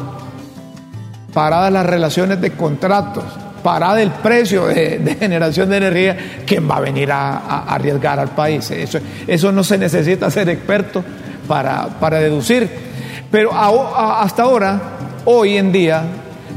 [1.33, 3.25] paradas las relaciones de contratos,
[3.63, 8.71] parada el precio de, generación de energía, ¿quién va a venir a, arriesgar al país?
[8.71, 11.05] Eso, eso, no se necesita ser experto
[11.47, 12.69] para, para deducir.
[13.31, 14.81] Pero hasta ahora,
[15.25, 16.03] hoy en día,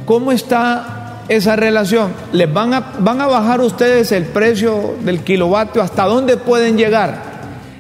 [0.06, 2.14] ¿cómo está esa relación?
[2.32, 5.82] ¿Les van a, van a bajar ustedes el precio del kilovatio?
[5.82, 7.34] ¿Hasta dónde pueden llegar?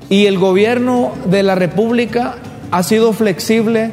[0.09, 2.35] Y el gobierno de la República
[2.71, 3.91] ha sido flexible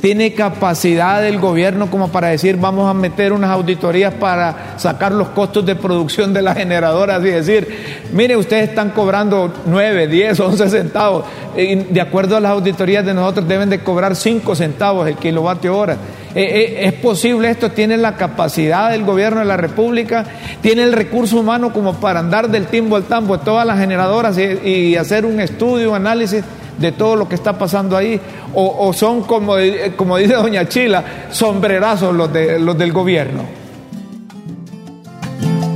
[0.00, 5.28] tiene capacidad el gobierno como para decir vamos a meter unas auditorías para sacar los
[5.28, 7.68] costos de producción de las generadoras y decir,
[8.12, 11.24] mire, ustedes están cobrando 9, 10, 11 centavos.
[11.56, 15.76] Y de acuerdo a las auditorías de nosotros deben de cobrar 5 centavos el kilovatio
[15.76, 15.94] hora.
[16.34, 17.72] Eh, eh, ¿Es posible esto?
[17.72, 20.24] ¿Tiene la capacidad del gobierno de la República?
[20.62, 24.38] ¿Tiene el recurso humano como para andar del timbo al tambo de todas las generadoras
[24.38, 26.44] y hacer un estudio, un análisis?
[26.80, 28.20] De todo lo que está pasando ahí?
[28.54, 29.54] ¿O, son, como,
[29.96, 33.60] como dice doña Chila, sombrerazos los, de, los del gobierno?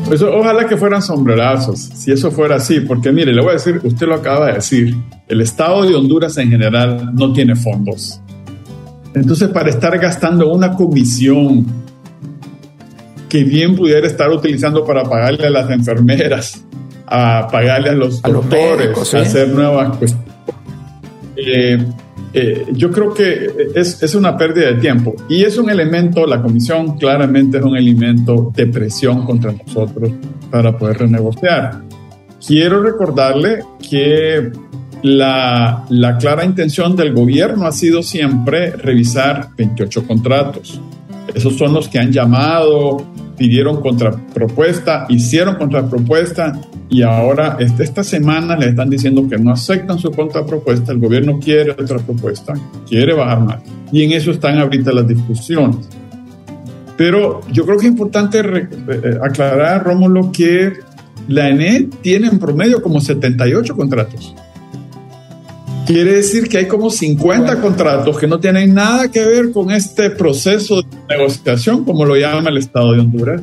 [0.07, 3.81] Pues ojalá que fueran sombrerazos, si eso fuera así, porque mire, le voy a decir,
[3.83, 4.95] usted lo acaba de decir,
[5.29, 8.21] el Estado de Honduras en general no tiene fondos.
[9.15, 11.65] Entonces, para estar gastando una comisión
[13.29, 16.63] que bien pudiera estar utilizando para pagarle a las enfermeras,
[17.07, 20.24] a pagarle a los doctores, a hacer nuevas cuestiones
[21.37, 21.79] eh,
[22.33, 26.43] eh, yo creo que es, es, una pérdida de tiempo y es un elemento, la
[26.43, 30.11] comisión claramente es un elemento de presión contra nosotros
[30.51, 31.83] para poder renegociar.
[32.45, 34.51] Quiero recordarle que
[35.03, 40.81] la, la clara intención del gobierno ha sido siempre revisar 28 contratos.
[41.35, 43.05] Esos son los que han llamado,
[43.37, 50.11] pidieron contrapropuesta, hicieron contrapropuesta y ahora esta semana le están diciendo que no aceptan su
[50.13, 52.55] contrapropuesta, el gobierno quiere otra propuesta,
[52.89, 53.63] quiere bajar más.
[53.91, 55.89] Y en eso están ahorita las discusiones.
[56.97, 60.73] Pero yo creo que es importante eh, aclarar, Rómulo, que
[61.29, 64.35] la ENE tiene en promedio como 78 contratos.
[65.87, 70.11] Quiere decir que hay como 50 contratos que no tienen nada que ver con este
[70.11, 73.43] proceso de negociación, como lo llama el Estado de Honduras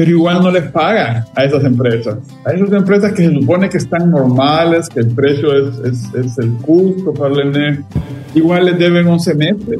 [0.00, 2.16] pero igual no les pagan a esas empresas.
[2.46, 6.38] A esas empresas que se supone que están normales, que el precio es, es, es
[6.38, 7.84] el justo para el ENE,
[8.34, 9.78] igual les deben 11 meses.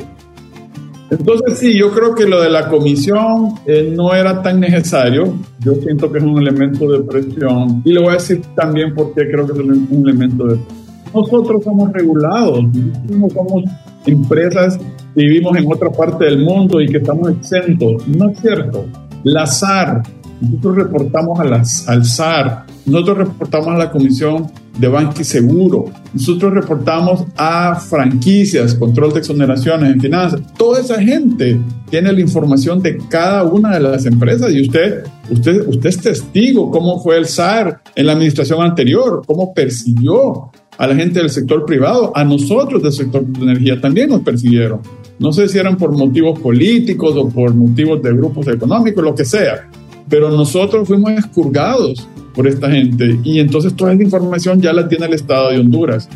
[1.10, 5.38] Entonces sí, yo creo que lo de la comisión eh, no era tan necesario.
[5.58, 7.80] Yo siento que es un elemento de presión.
[7.82, 10.79] Y le voy a decir también por qué creo que es un elemento de presión.
[11.14, 12.64] Nosotros somos regulados,
[13.08, 13.64] no somos
[14.06, 14.78] empresas
[15.14, 18.06] que vivimos en otra parte del mundo y que estamos exentos.
[18.08, 18.86] No es cierto.
[19.24, 20.02] La SAR,
[20.40, 26.54] nosotros reportamos a al SAR, nosotros reportamos a la Comisión de Banco y Seguro, nosotros
[26.54, 30.40] reportamos a franquicias, control de exoneraciones en finanzas.
[30.56, 35.68] Toda esa gente tiene la información de cada una de las empresas y usted, usted,
[35.68, 40.50] usted es testigo cómo fue el SAR en la administración anterior, cómo persiguió
[40.80, 44.80] a la gente del sector privado, a nosotros del sector de energía también nos persiguieron.
[45.18, 49.26] No sé si eran por motivos políticos o por motivos de grupos económicos, lo que
[49.26, 49.68] sea,
[50.08, 55.04] pero nosotros fuimos expurgados por esta gente y entonces toda esa información ya la tiene
[55.04, 56.08] el Estado de Honduras.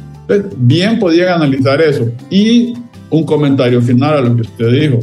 [0.57, 2.09] bien podían analizar eso.
[2.31, 2.73] Y
[3.11, 5.01] un comentario final a lo que usted dijo.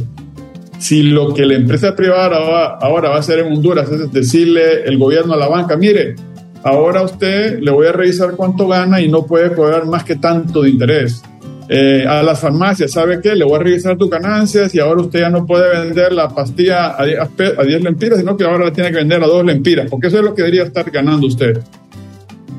[0.78, 4.98] Si lo que la empresa privada ahora va a hacer en Honduras es decirle el
[4.98, 6.16] gobierno a la banca, mire,
[6.62, 10.62] ahora usted le voy a revisar cuánto gana y no puede cobrar más que tanto
[10.62, 11.22] de interés.
[11.68, 13.34] Eh, a las farmacias, ¿sabe qué?
[13.34, 16.96] Le voy a revisar tus ganancias y ahora usted ya no puede vender la pastilla
[16.98, 20.18] a 10, lempiras, sino que ahora la tiene que vender a 2 lempiras, porque eso
[20.18, 21.62] es lo que debería estar ganando usted.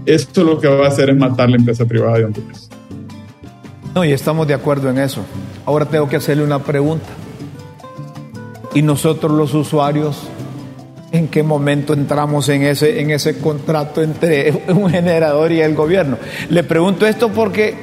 [0.05, 2.69] Esto lo que va a hacer es matar la empresa privada de Honduras.
[3.93, 5.23] No, y estamos de acuerdo en eso.
[5.65, 7.05] Ahora tengo que hacerle una pregunta.
[8.73, 10.27] ¿Y nosotros los usuarios
[11.13, 16.17] en qué momento entramos en ese, en ese contrato entre un generador y el gobierno?
[16.49, 17.75] Le pregunto esto porque,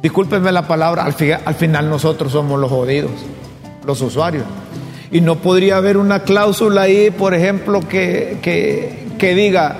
[0.00, 3.10] discúlpenme la palabra, al, al final nosotros somos los jodidos,
[3.84, 4.44] los usuarios.
[5.10, 9.76] Y no podría haber una cláusula ahí, por ejemplo, que, que, que diga,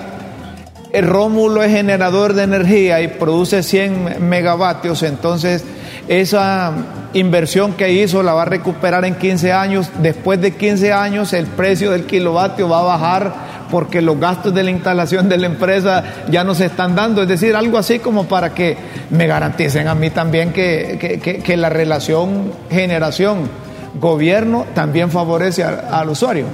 [0.93, 5.63] el Rómulo es generador de energía y produce 100 megavatios, entonces
[6.09, 6.73] esa
[7.15, 9.91] inversión que hizo la va a recuperar en 15 años.
[10.03, 14.63] Después de 15 años el precio del kilovatio va a bajar porque los gastos de
[14.63, 17.23] la instalación de la empresa ya no se están dando.
[17.23, 18.77] Es decir, algo así como para que
[19.11, 20.99] me garanticen a mí también que,
[21.45, 26.47] que, la relación generación-gobierno también favorece al usuario.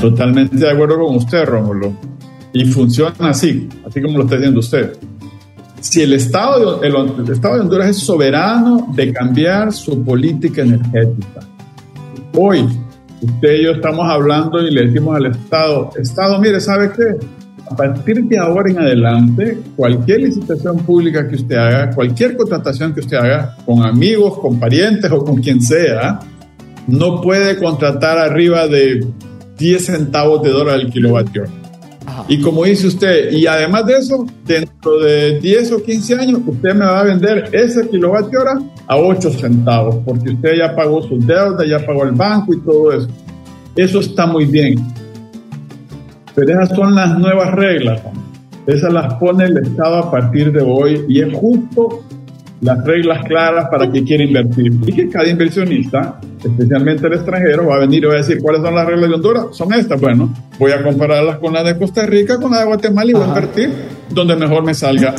[0.00, 1.92] Totalmente de acuerdo con usted, Rómulo.
[2.52, 4.96] Y funciona así, así como lo está diciendo usted.
[5.84, 11.40] Si el Estado, de, el, Estado de Honduras es soberano de cambiar su política energética,
[12.34, 12.66] hoy
[13.20, 17.26] usted y yo estamos hablando y le decimos al Estado, Estado, mire, ¿sabe qué?
[17.70, 23.00] A partir de ahora en adelante, cualquier licitación pública que usted haga, cualquier contratación que
[23.00, 26.18] usted haga, con amigos, con parientes o con quien sea,
[26.86, 29.06] no puede contratar arriba de
[29.58, 31.44] 10 centavos de dólar el kilovatio.
[32.26, 36.74] Y como dice usted, y además de eso, dentro de 10 o 15 años, usted
[36.74, 41.26] me va a vender ese kilovatio hora a 8 centavos, porque usted ya pagó sus
[41.26, 43.08] deudas, ya pagó el banco y todo eso.
[43.76, 44.76] Eso está muy bien.
[46.34, 48.00] Pero esas son las nuevas reglas.
[48.66, 52.04] Esas las pone el Estado a partir de hoy y es justo
[52.60, 54.72] las reglas claras para que quiere invertir.
[54.86, 58.62] Y que cada inversionista, especialmente el extranjero, va a venir y va a decir cuáles
[58.62, 59.44] son las reglas de Honduras.
[59.52, 60.00] Son estas.
[60.00, 63.24] Bueno, voy a compararlas con las de Costa Rica, con las de Guatemala y voy
[63.24, 63.70] a invertir
[64.10, 65.14] donde mejor me salga.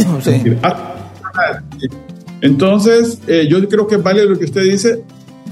[2.42, 5.04] Entonces, eh, yo creo que vale lo que usted dice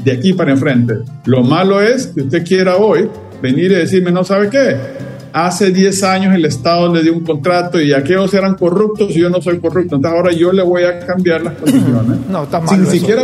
[0.04, 0.96] de aquí para enfrente.
[1.26, 3.10] Lo malo es que usted quiera hoy
[3.42, 4.78] venir y decirme, no sabe qué,
[5.34, 9.30] hace 10 años el Estado le dio un contrato y aquellos eran corruptos y yo
[9.30, 9.96] no soy corrupto.
[9.96, 12.20] Entonces ahora yo le voy a cambiar las condiciones.
[12.30, 12.70] No, está mal.
[12.70, 13.24] Sin siquiera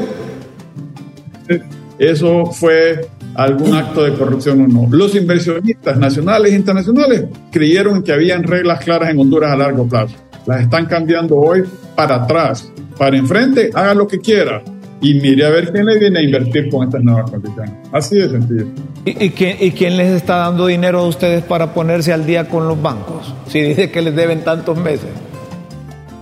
[1.99, 4.87] eso fue algún acto de corrupción o no.
[4.89, 10.15] Los inversionistas nacionales e internacionales creyeron que habían reglas claras en Honduras a largo plazo.
[10.45, 11.63] Las están cambiando hoy
[11.95, 12.71] para atrás.
[12.97, 14.61] Para enfrente, haga lo que quiera
[15.01, 17.71] y mire a ver quién le viene a invertir con estas nuevas condiciones.
[17.91, 18.65] Así de sencillo.
[19.05, 23.33] ¿Y, quién, les está dando dinero a ustedes para ponerse al día con los bancos?
[23.47, 25.09] Si dice que les deben tantos meses.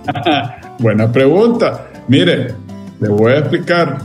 [0.80, 1.88] Buena pregunta.
[2.08, 2.54] Mire,
[3.00, 3.98] le voy a explicar.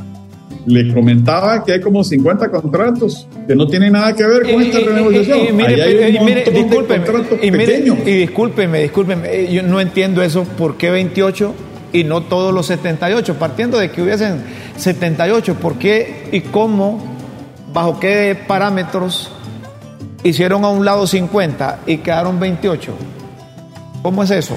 [0.64, 4.78] Le comentaba que hay como 50 contratos que no tienen nada que ver con esta
[4.78, 5.40] renegociación.
[5.48, 10.44] Y, mire, hay un mire, y discúlpeme, discúlpeme, yo no entiendo eso.
[10.44, 11.52] ¿Por qué 28
[11.92, 13.34] y no todos los 78?
[13.38, 14.42] Partiendo de que hubiesen
[14.76, 17.02] 78, ¿por qué y cómo
[17.72, 19.30] bajo qué parámetros
[20.22, 22.92] hicieron a un lado 50 y quedaron 28?
[24.02, 24.56] ¿Cómo es eso?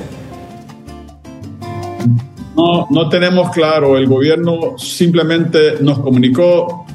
[2.56, 3.98] No, no tenemos claro.
[3.98, 6.86] El gobierno simplemente nos comunicó,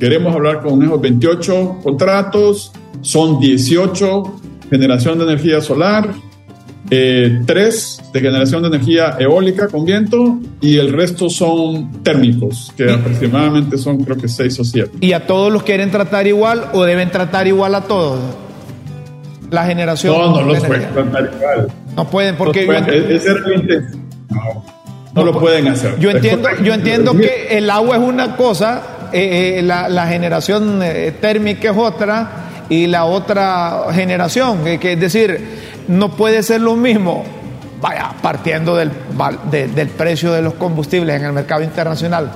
[0.00, 2.72] queremos hablar con esos 28 contratos,
[3.02, 6.14] son 18 generación de energía solar,
[6.90, 12.88] eh, tres de generación de energía eólica con viento y el resto son térmicos, que
[12.88, 14.92] aproximadamente son creo que seis o siete.
[15.00, 18.20] ¿Y a todos los quieren tratar igual o deben tratar igual a todos?
[19.50, 20.16] La generación.
[20.16, 21.72] No, no los pueden tratar igual.
[21.96, 22.64] No pueden, porque.
[24.28, 24.64] No,
[25.12, 25.98] no, lo pueden hacer.
[25.98, 30.80] Yo entiendo, yo entiendo que el agua es una cosa, eh, eh, la, generación
[31.20, 32.30] térmica es otra
[32.68, 35.40] y la otra generación, que es decir,
[35.88, 37.24] no puede ser lo mismo,
[37.84, 38.90] vaya, partiendo del,
[39.60, 42.32] del precio de los combustibles en el mercado internacional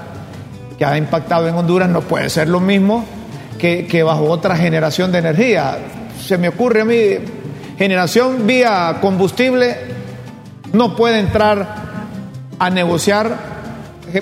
[0.77, 3.07] que ha impactado en Honduras, no puede ser lo mismo
[3.59, 5.79] que, que bajo otra generación de energía.
[6.21, 6.97] Se me ocurre a mí,
[7.79, 9.75] generación vía combustible
[10.75, 11.67] no puede entrar
[12.59, 13.35] a negociar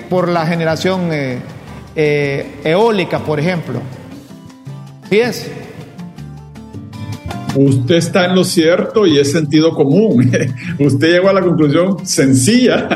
[0.08, 1.40] por la generación eh,
[1.96, 3.80] eh, eólica, por ejemplo.
[5.10, 5.50] ¿Sí es?
[7.56, 10.30] Usted está en lo cierto y es sentido común.
[10.78, 12.86] Usted llegó a la conclusión sencilla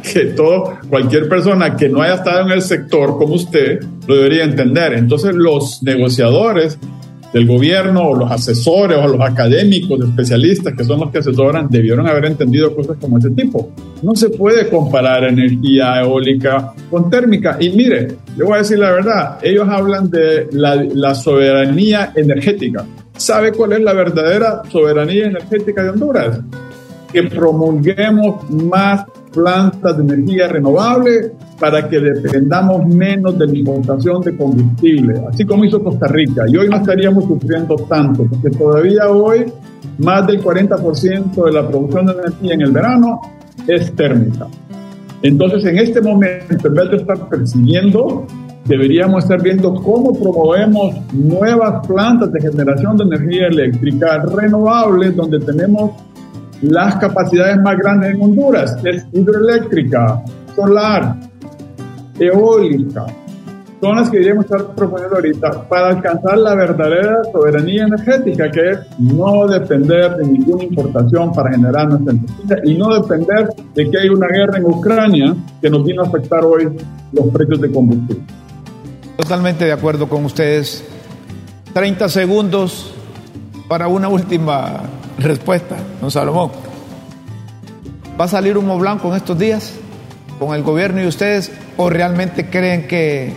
[0.02, 4.44] que todo, cualquier persona que no haya estado en el sector como usted lo debería
[4.44, 4.94] entender.
[4.94, 6.78] Entonces los negociadores
[7.34, 12.06] del gobierno o los asesores o los académicos, especialistas que son los que asesoran, debieron
[12.06, 13.70] haber entendido cosas como ese tipo.
[14.02, 17.58] No se puede comparar energía eólica con térmica.
[17.60, 22.86] Y mire, le voy a decir la verdad, ellos hablan de la soberanía energética.
[23.16, 26.40] ¿Sabe cuál es la verdadera soberanía energética de Honduras?
[27.12, 34.36] Que promulguemos más plantas de energía renovable para que dependamos menos de la importación de
[34.36, 36.44] combustible, así como hizo Costa Rica.
[36.48, 39.46] Y hoy no estaríamos sufriendo tanto, porque todavía hoy
[39.98, 43.20] más del 40% de la producción de energía en el verano
[43.66, 44.46] es térmica.
[45.22, 48.26] Entonces, en este momento, en vez de estar persiguiendo,
[48.66, 55.92] deberíamos estar viendo cómo promovemos nuevas plantas de generación de energía eléctrica renovables, donde tenemos
[56.62, 60.22] las capacidades más grandes en Honduras, es hidroeléctrica,
[60.54, 61.16] solar,
[62.18, 63.06] eólica,
[63.80, 68.78] son las que deberíamos estar proponiendo ahorita para alcanzar la verdadera soberanía energética, que es
[68.98, 74.08] no depender de ninguna importación para generar nuestra energía y no depender de que hay
[74.08, 76.74] una guerra en Ucrania que nos vino a afectar hoy
[77.12, 78.24] los precios de combustible.
[79.16, 80.84] Totalmente de acuerdo con ustedes.
[81.72, 82.94] 30 segundos
[83.68, 84.82] para una última
[85.18, 86.50] respuesta, don Salomón.
[88.18, 89.74] ¿Va a salir humo blanco en estos días
[90.38, 93.32] con el gobierno y ustedes o realmente creen que,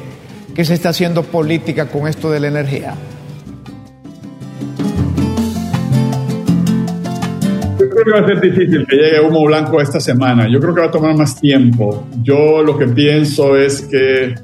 [0.56, 2.96] que se está haciendo política con esto de la energía?
[7.80, 10.48] Yo creo que va a ser difícil que llegue humo blanco esta semana.
[10.50, 12.08] Yo creo que va a tomar más tiempo.
[12.22, 14.36] Yo lo que pienso es que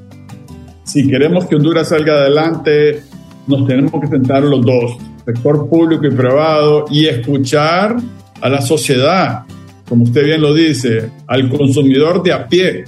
[0.86, 3.02] si queremos que Honduras salga adelante,
[3.46, 7.96] nos tenemos que sentar los dos, sector público y privado, y escuchar
[8.40, 9.42] a la sociedad,
[9.88, 12.84] como usted bien lo dice, al consumidor de a pie,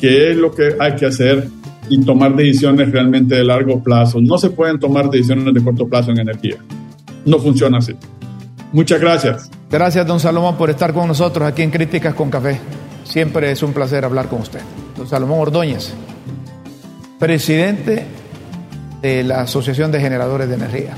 [0.00, 1.46] qué es lo que hay que hacer
[1.90, 4.20] y tomar decisiones realmente de largo plazo.
[4.20, 6.56] No se pueden tomar decisiones de corto plazo en energía.
[7.26, 7.94] No funciona así.
[8.72, 9.50] Muchas gracias.
[9.70, 12.58] Gracias, don Salomón, por estar con nosotros aquí en Críticas con Café.
[13.04, 14.60] Siempre es un placer hablar con usted.
[14.96, 15.92] Don Salomón Ordóñez,
[17.20, 18.06] presidente
[19.02, 20.96] de la Asociación de Generadores de Energía.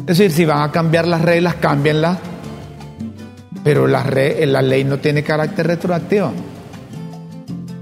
[0.00, 2.18] Es decir, si van a cambiar las reglas, cámbienlas,
[3.64, 6.32] pero la, la ley no tiene carácter retroactivo.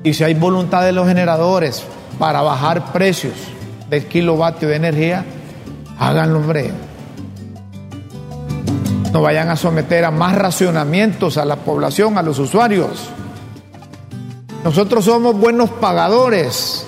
[0.04, 1.82] Y si hay voluntad de los generadores
[2.18, 3.34] para bajar precios
[3.90, 5.24] del kilovatio de energía,
[5.98, 6.70] háganlo, hombre.
[9.12, 13.08] No vayan a someter a más racionamientos a la población, a los usuarios.
[14.62, 16.86] Nosotros somos buenos pagadores.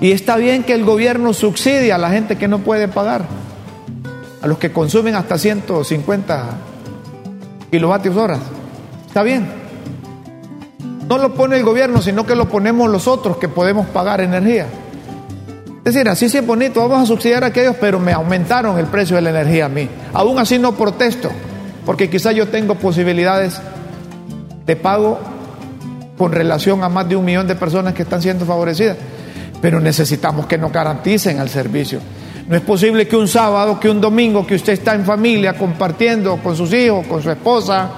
[0.00, 3.22] Y está bien que el gobierno subsidie a la gente que no puede pagar,
[4.40, 6.44] a los que consumen hasta 150
[7.70, 8.38] kilovatios horas.
[9.06, 9.46] Está bien.
[11.08, 14.66] No lo pone el gobierno, sino que lo ponemos los otros que podemos pagar energía.
[15.84, 18.86] Es decir, así sí es bonito, vamos a subsidiar a aquellos, pero me aumentaron el
[18.86, 19.88] precio de la energía a mí.
[20.12, 21.30] Aún así no protesto,
[21.86, 23.58] porque quizás yo tengo posibilidades
[24.66, 25.18] de pago
[26.18, 28.98] con relación a más de un millón de personas que están siendo favorecidas,
[29.60, 32.00] pero necesitamos que nos garanticen el servicio.
[32.48, 36.38] No es posible que un sábado, que un domingo, que usted está en familia compartiendo
[36.38, 37.90] con sus hijos, con su esposa,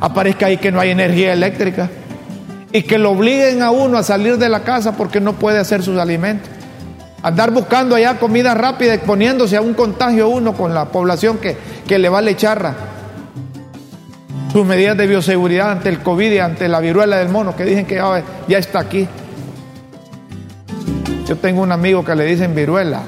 [0.00, 1.90] aparezca ahí que no hay energía eléctrica
[2.70, 5.82] y que lo obliguen a uno a salir de la casa porque no puede hacer
[5.82, 6.48] sus alimentos.
[7.22, 11.56] Andar buscando allá comida rápida, exponiéndose a un contagio uno con la población que,
[11.86, 12.74] que le vale charra.
[14.52, 17.86] Sus medidas de bioseguridad ante el COVID y ante la viruela del mono, que dicen
[17.86, 19.08] que ya, ya está aquí.
[21.28, 23.02] Yo tengo un amigo que le dicen viruela.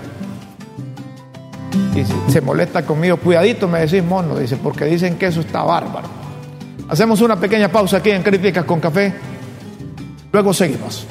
[1.94, 6.06] Y se molesta conmigo, cuidadito me decís mono, dice, porque dicen que eso está bárbaro.
[6.88, 9.14] Hacemos una pequeña pausa aquí en Críticas con Café.
[10.32, 11.06] Luego seguimos.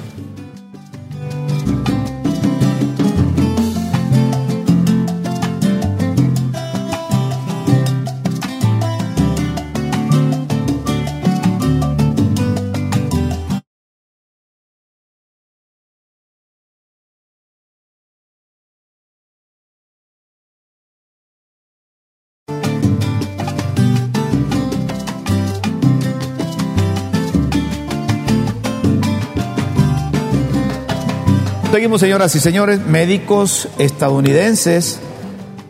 [31.80, 35.00] Seguimos, señoras y señores, médicos estadounidenses,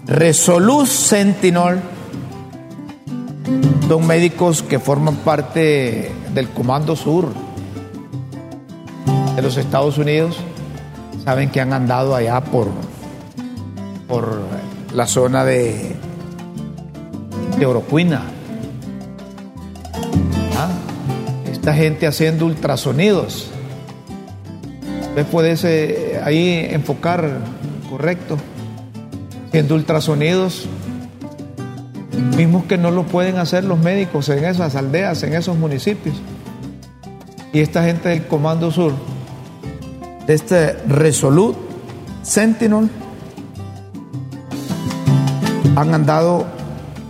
[0.08, 1.82] Resolute Sentinel,
[3.88, 7.28] son médicos que forman parte del Comando Sur
[9.36, 10.38] de los Estados Unidos,
[11.24, 12.70] saben que han andado allá por,
[14.08, 14.40] por
[14.96, 15.96] la zona de,
[17.60, 18.24] de Oroquina.
[20.58, 20.70] ¿Ah?
[21.52, 23.49] Esta gente haciendo ultrasonidos
[25.20, 27.30] Usted puede ahí enfocar
[27.90, 28.38] correcto.
[29.50, 30.66] haciendo ultrasonidos,
[32.38, 36.16] mismos que no lo pueden hacer los médicos en esas aldeas, en esos municipios.
[37.52, 38.94] Y esta gente del Comando Sur,
[40.26, 41.60] de este Resolute
[42.24, 42.90] Sentinel,
[45.76, 46.46] han andado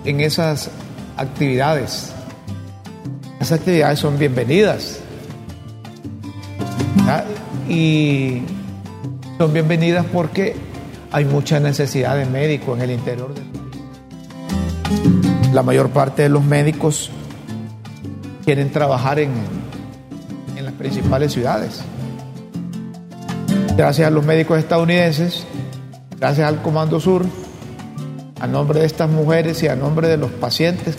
[0.04, 0.72] en esas
[1.16, 2.12] actividades.
[3.40, 5.00] Esas actividades son bienvenidas.
[7.70, 8.42] Y
[9.38, 10.56] son bienvenidas porque
[11.12, 13.60] hay mucha necesidad de médicos en el interior del país.
[15.54, 17.12] La mayor parte de los médicos
[18.44, 19.32] quieren trabajar en,
[20.58, 21.82] en las principales ciudades.
[23.78, 25.46] Gracias a los médicos estadounidenses,
[26.20, 27.26] gracias al Comando Sur,
[28.40, 30.98] a nombre de estas mujeres y a nombre de los pacientes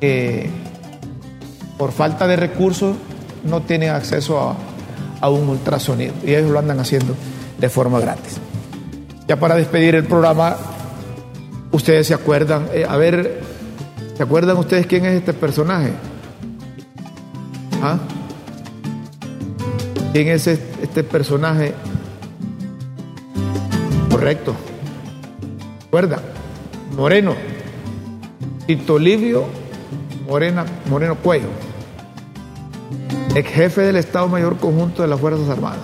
[0.00, 0.50] que,
[1.76, 2.96] por falta de recursos
[3.44, 4.56] no tienen acceso a,
[5.20, 7.14] a un ultrasonido y ellos lo andan haciendo
[7.58, 8.38] de forma gratis.
[9.26, 10.56] Ya para despedir el programa,
[11.72, 13.42] ustedes se acuerdan, eh, a ver,
[14.16, 15.92] ¿se acuerdan ustedes quién es este personaje?
[17.82, 17.98] ¿Ah?
[20.12, 21.74] ¿Quién es este personaje?
[24.10, 24.54] Correcto.
[25.84, 26.20] ¿Recuerdan?
[26.96, 27.34] Moreno.
[28.66, 29.46] Tito Livio
[30.28, 31.48] Morena, Moreno Cuello.
[33.34, 35.80] Ex jefe del Estado Mayor Conjunto de las Fuerzas Armadas.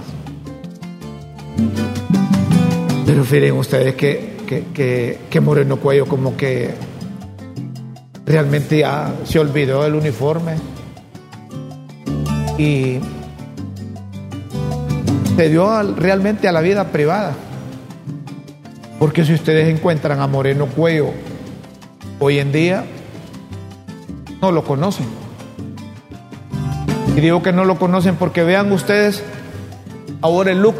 [3.07, 6.74] Pero miren ustedes que, que, Moreno Cuello como que
[8.26, 10.57] realmente ya se olvidó del uniforme
[12.59, 12.99] y
[15.36, 17.34] se dio realmente a la vida privada.
[18.99, 21.11] Porque si ustedes encuentran a Moreno Cuello
[22.18, 22.84] hoy en día,
[24.40, 25.24] no lo conocen.
[27.17, 29.23] Y digo que no lo conocen porque vean ustedes
[30.21, 30.77] ahora el look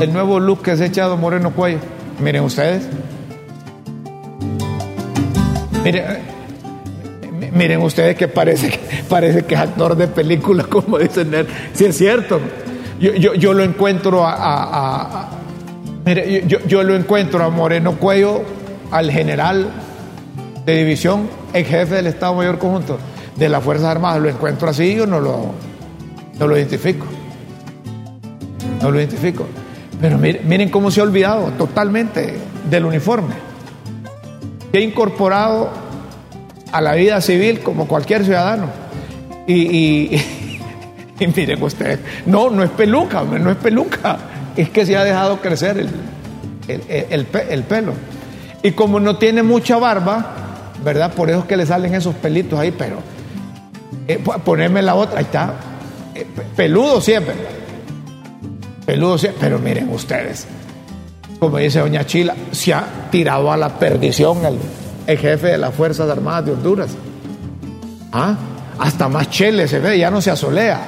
[0.00, 1.78] el nuevo look que se ha echado Moreno Cuello.
[2.20, 2.88] Miren ustedes.
[5.82, 8.78] Miren, eh, miren ustedes que parece, que
[9.08, 11.32] parece que es actor de película, como dicen.
[11.72, 12.40] Si es cierto.
[13.00, 15.28] Yo, lo encuentro a,
[16.04, 18.42] mire, yo, yo, lo encuentro a Moreno Cuello,
[18.90, 19.70] al general
[20.66, 22.98] de división, el jefe del Estado Mayor Conjunto
[23.38, 24.20] de las Fuerzas Armadas.
[24.20, 25.52] Lo encuentro así, yo no lo,
[26.38, 27.06] no lo identifico.
[28.82, 29.46] No lo identifico.
[30.00, 32.34] Pero miren, cómo se ha olvidado totalmente
[32.70, 33.34] del uniforme.
[34.70, 35.70] Se ha incorporado
[36.70, 38.66] a la vida civil como cualquier ciudadano.
[39.46, 40.20] Y,
[41.36, 44.18] miren ustedes, no, no es peluca, no es peluca.
[44.56, 45.86] Es que se ha dejado crecer
[46.68, 47.94] el, pelo.
[48.62, 50.34] Y como no tiene mucha barba,
[50.84, 51.12] ¿verdad?
[51.12, 52.98] Por eso es que le salen esos pelitos ahí, pero
[54.06, 55.54] eh, ponerme la otra, ahí está,
[56.14, 56.26] eh,
[56.56, 57.34] peludo siempre
[58.88, 60.46] peludo, pero miren ustedes,
[61.38, 66.08] como dice doña Chila, se ha tirado a la perdición el, jefe de las Fuerzas
[66.08, 66.90] Armadas de Honduras.
[68.12, 68.34] ¿Ah?
[68.78, 70.80] Hasta más chele se ve, ya no se asolea.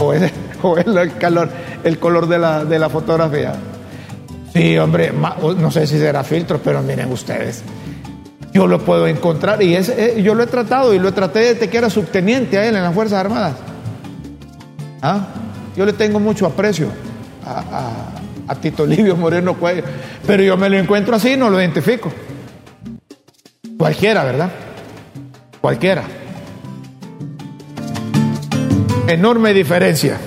[0.00, 0.30] O es,
[0.86, 1.48] el, calor,
[1.82, 3.54] el color de la, de la fotografía.
[4.52, 7.62] Sí, hombre, no sé si será filtro, pero miren ustedes.
[8.52, 11.78] Yo lo puedo encontrar y eh, yo lo he tratado y lo traté de que
[11.78, 13.54] era subteniente a él en las Fuerzas Armadas.
[15.02, 15.28] ¿Ah?
[15.76, 16.88] Yo le tengo mucho aprecio
[17.46, 19.84] a, Tito Livio Moreno Cuello,
[20.26, 22.12] pero yo me lo encuentro así y no lo identifico.
[23.78, 24.50] Cualquiera, ¿verdad?
[25.60, 26.02] Cualquiera.
[29.06, 30.18] Enorme diferencia.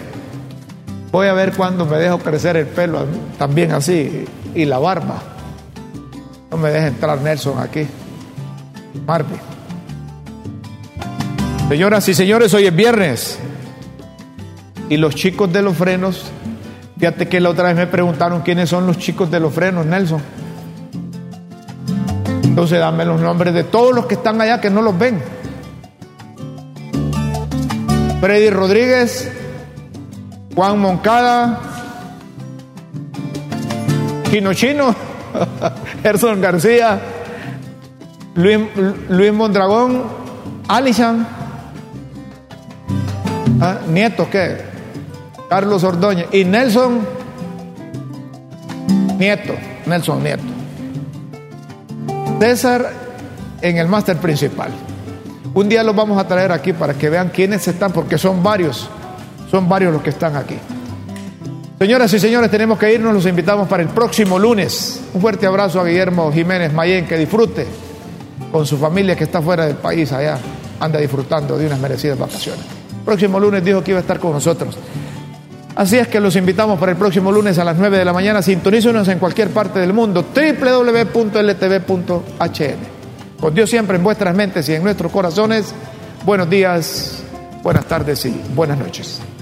[1.12, 3.06] Voy a ver cuándo me dejo crecer el pelo
[3.38, 5.22] también así y la barba.
[6.50, 7.86] No me deje entrar Nelson aquí.
[9.06, 9.40] Marvin.
[11.70, 13.40] Señoras y señores, hoy es viernes.
[14.90, 16.26] Y los chicos de los frenos,
[17.00, 20.22] fíjate que la otra vez me preguntaron quiénes son los chicos de los frenos, Nelson.
[22.44, 25.20] Entonces dame los nombres de todos los que están allá que no los ven.
[28.22, 29.32] Freddy Rodríguez,
[30.54, 31.60] Juan Moncada,
[34.30, 34.96] Chino Chino,
[36.04, 37.02] Gerson García,
[38.36, 38.60] Luis,
[39.10, 40.04] Luis Mondragón,
[40.68, 41.28] Alishan,
[43.62, 43.80] ¿Ah?
[43.88, 44.58] Nieto, ¿qué?
[45.48, 47.02] Carlos Ordóñez y Nelson
[49.18, 49.54] Nieto,
[49.86, 50.44] Nelson Nieto.
[52.40, 52.92] César
[53.62, 54.72] en el máster principal.
[55.54, 58.90] Un día los vamos a traer aquí para que vean quiénes están, porque son varios,
[59.50, 60.56] son varios los que están aquí.
[61.80, 65.02] Señoras y señores, tenemos que irnos, los invitamos para el próximo lunes.
[65.14, 67.66] Un fuerte abrazo a Guillermo Jiménez Mayén, que disfrute
[68.52, 70.38] con su familia que está fuera del país, allá
[70.80, 72.64] anda disfrutando de unas merecidas vacaciones.
[73.06, 74.78] Próximo lunes dijo que iba a estar con nosotros.
[75.76, 78.42] Así es que los invitamos para el próximo lunes a las 9 de la mañana.
[78.42, 80.24] Sintonícenos en cualquier parte del mundo.
[80.34, 81.44] www.ltv.hn.
[83.40, 85.74] Con Dios siempre en vuestras mentes y en nuestros corazones.
[86.26, 87.24] Buenos días,
[87.64, 89.33] buenas tardes y buenas noches.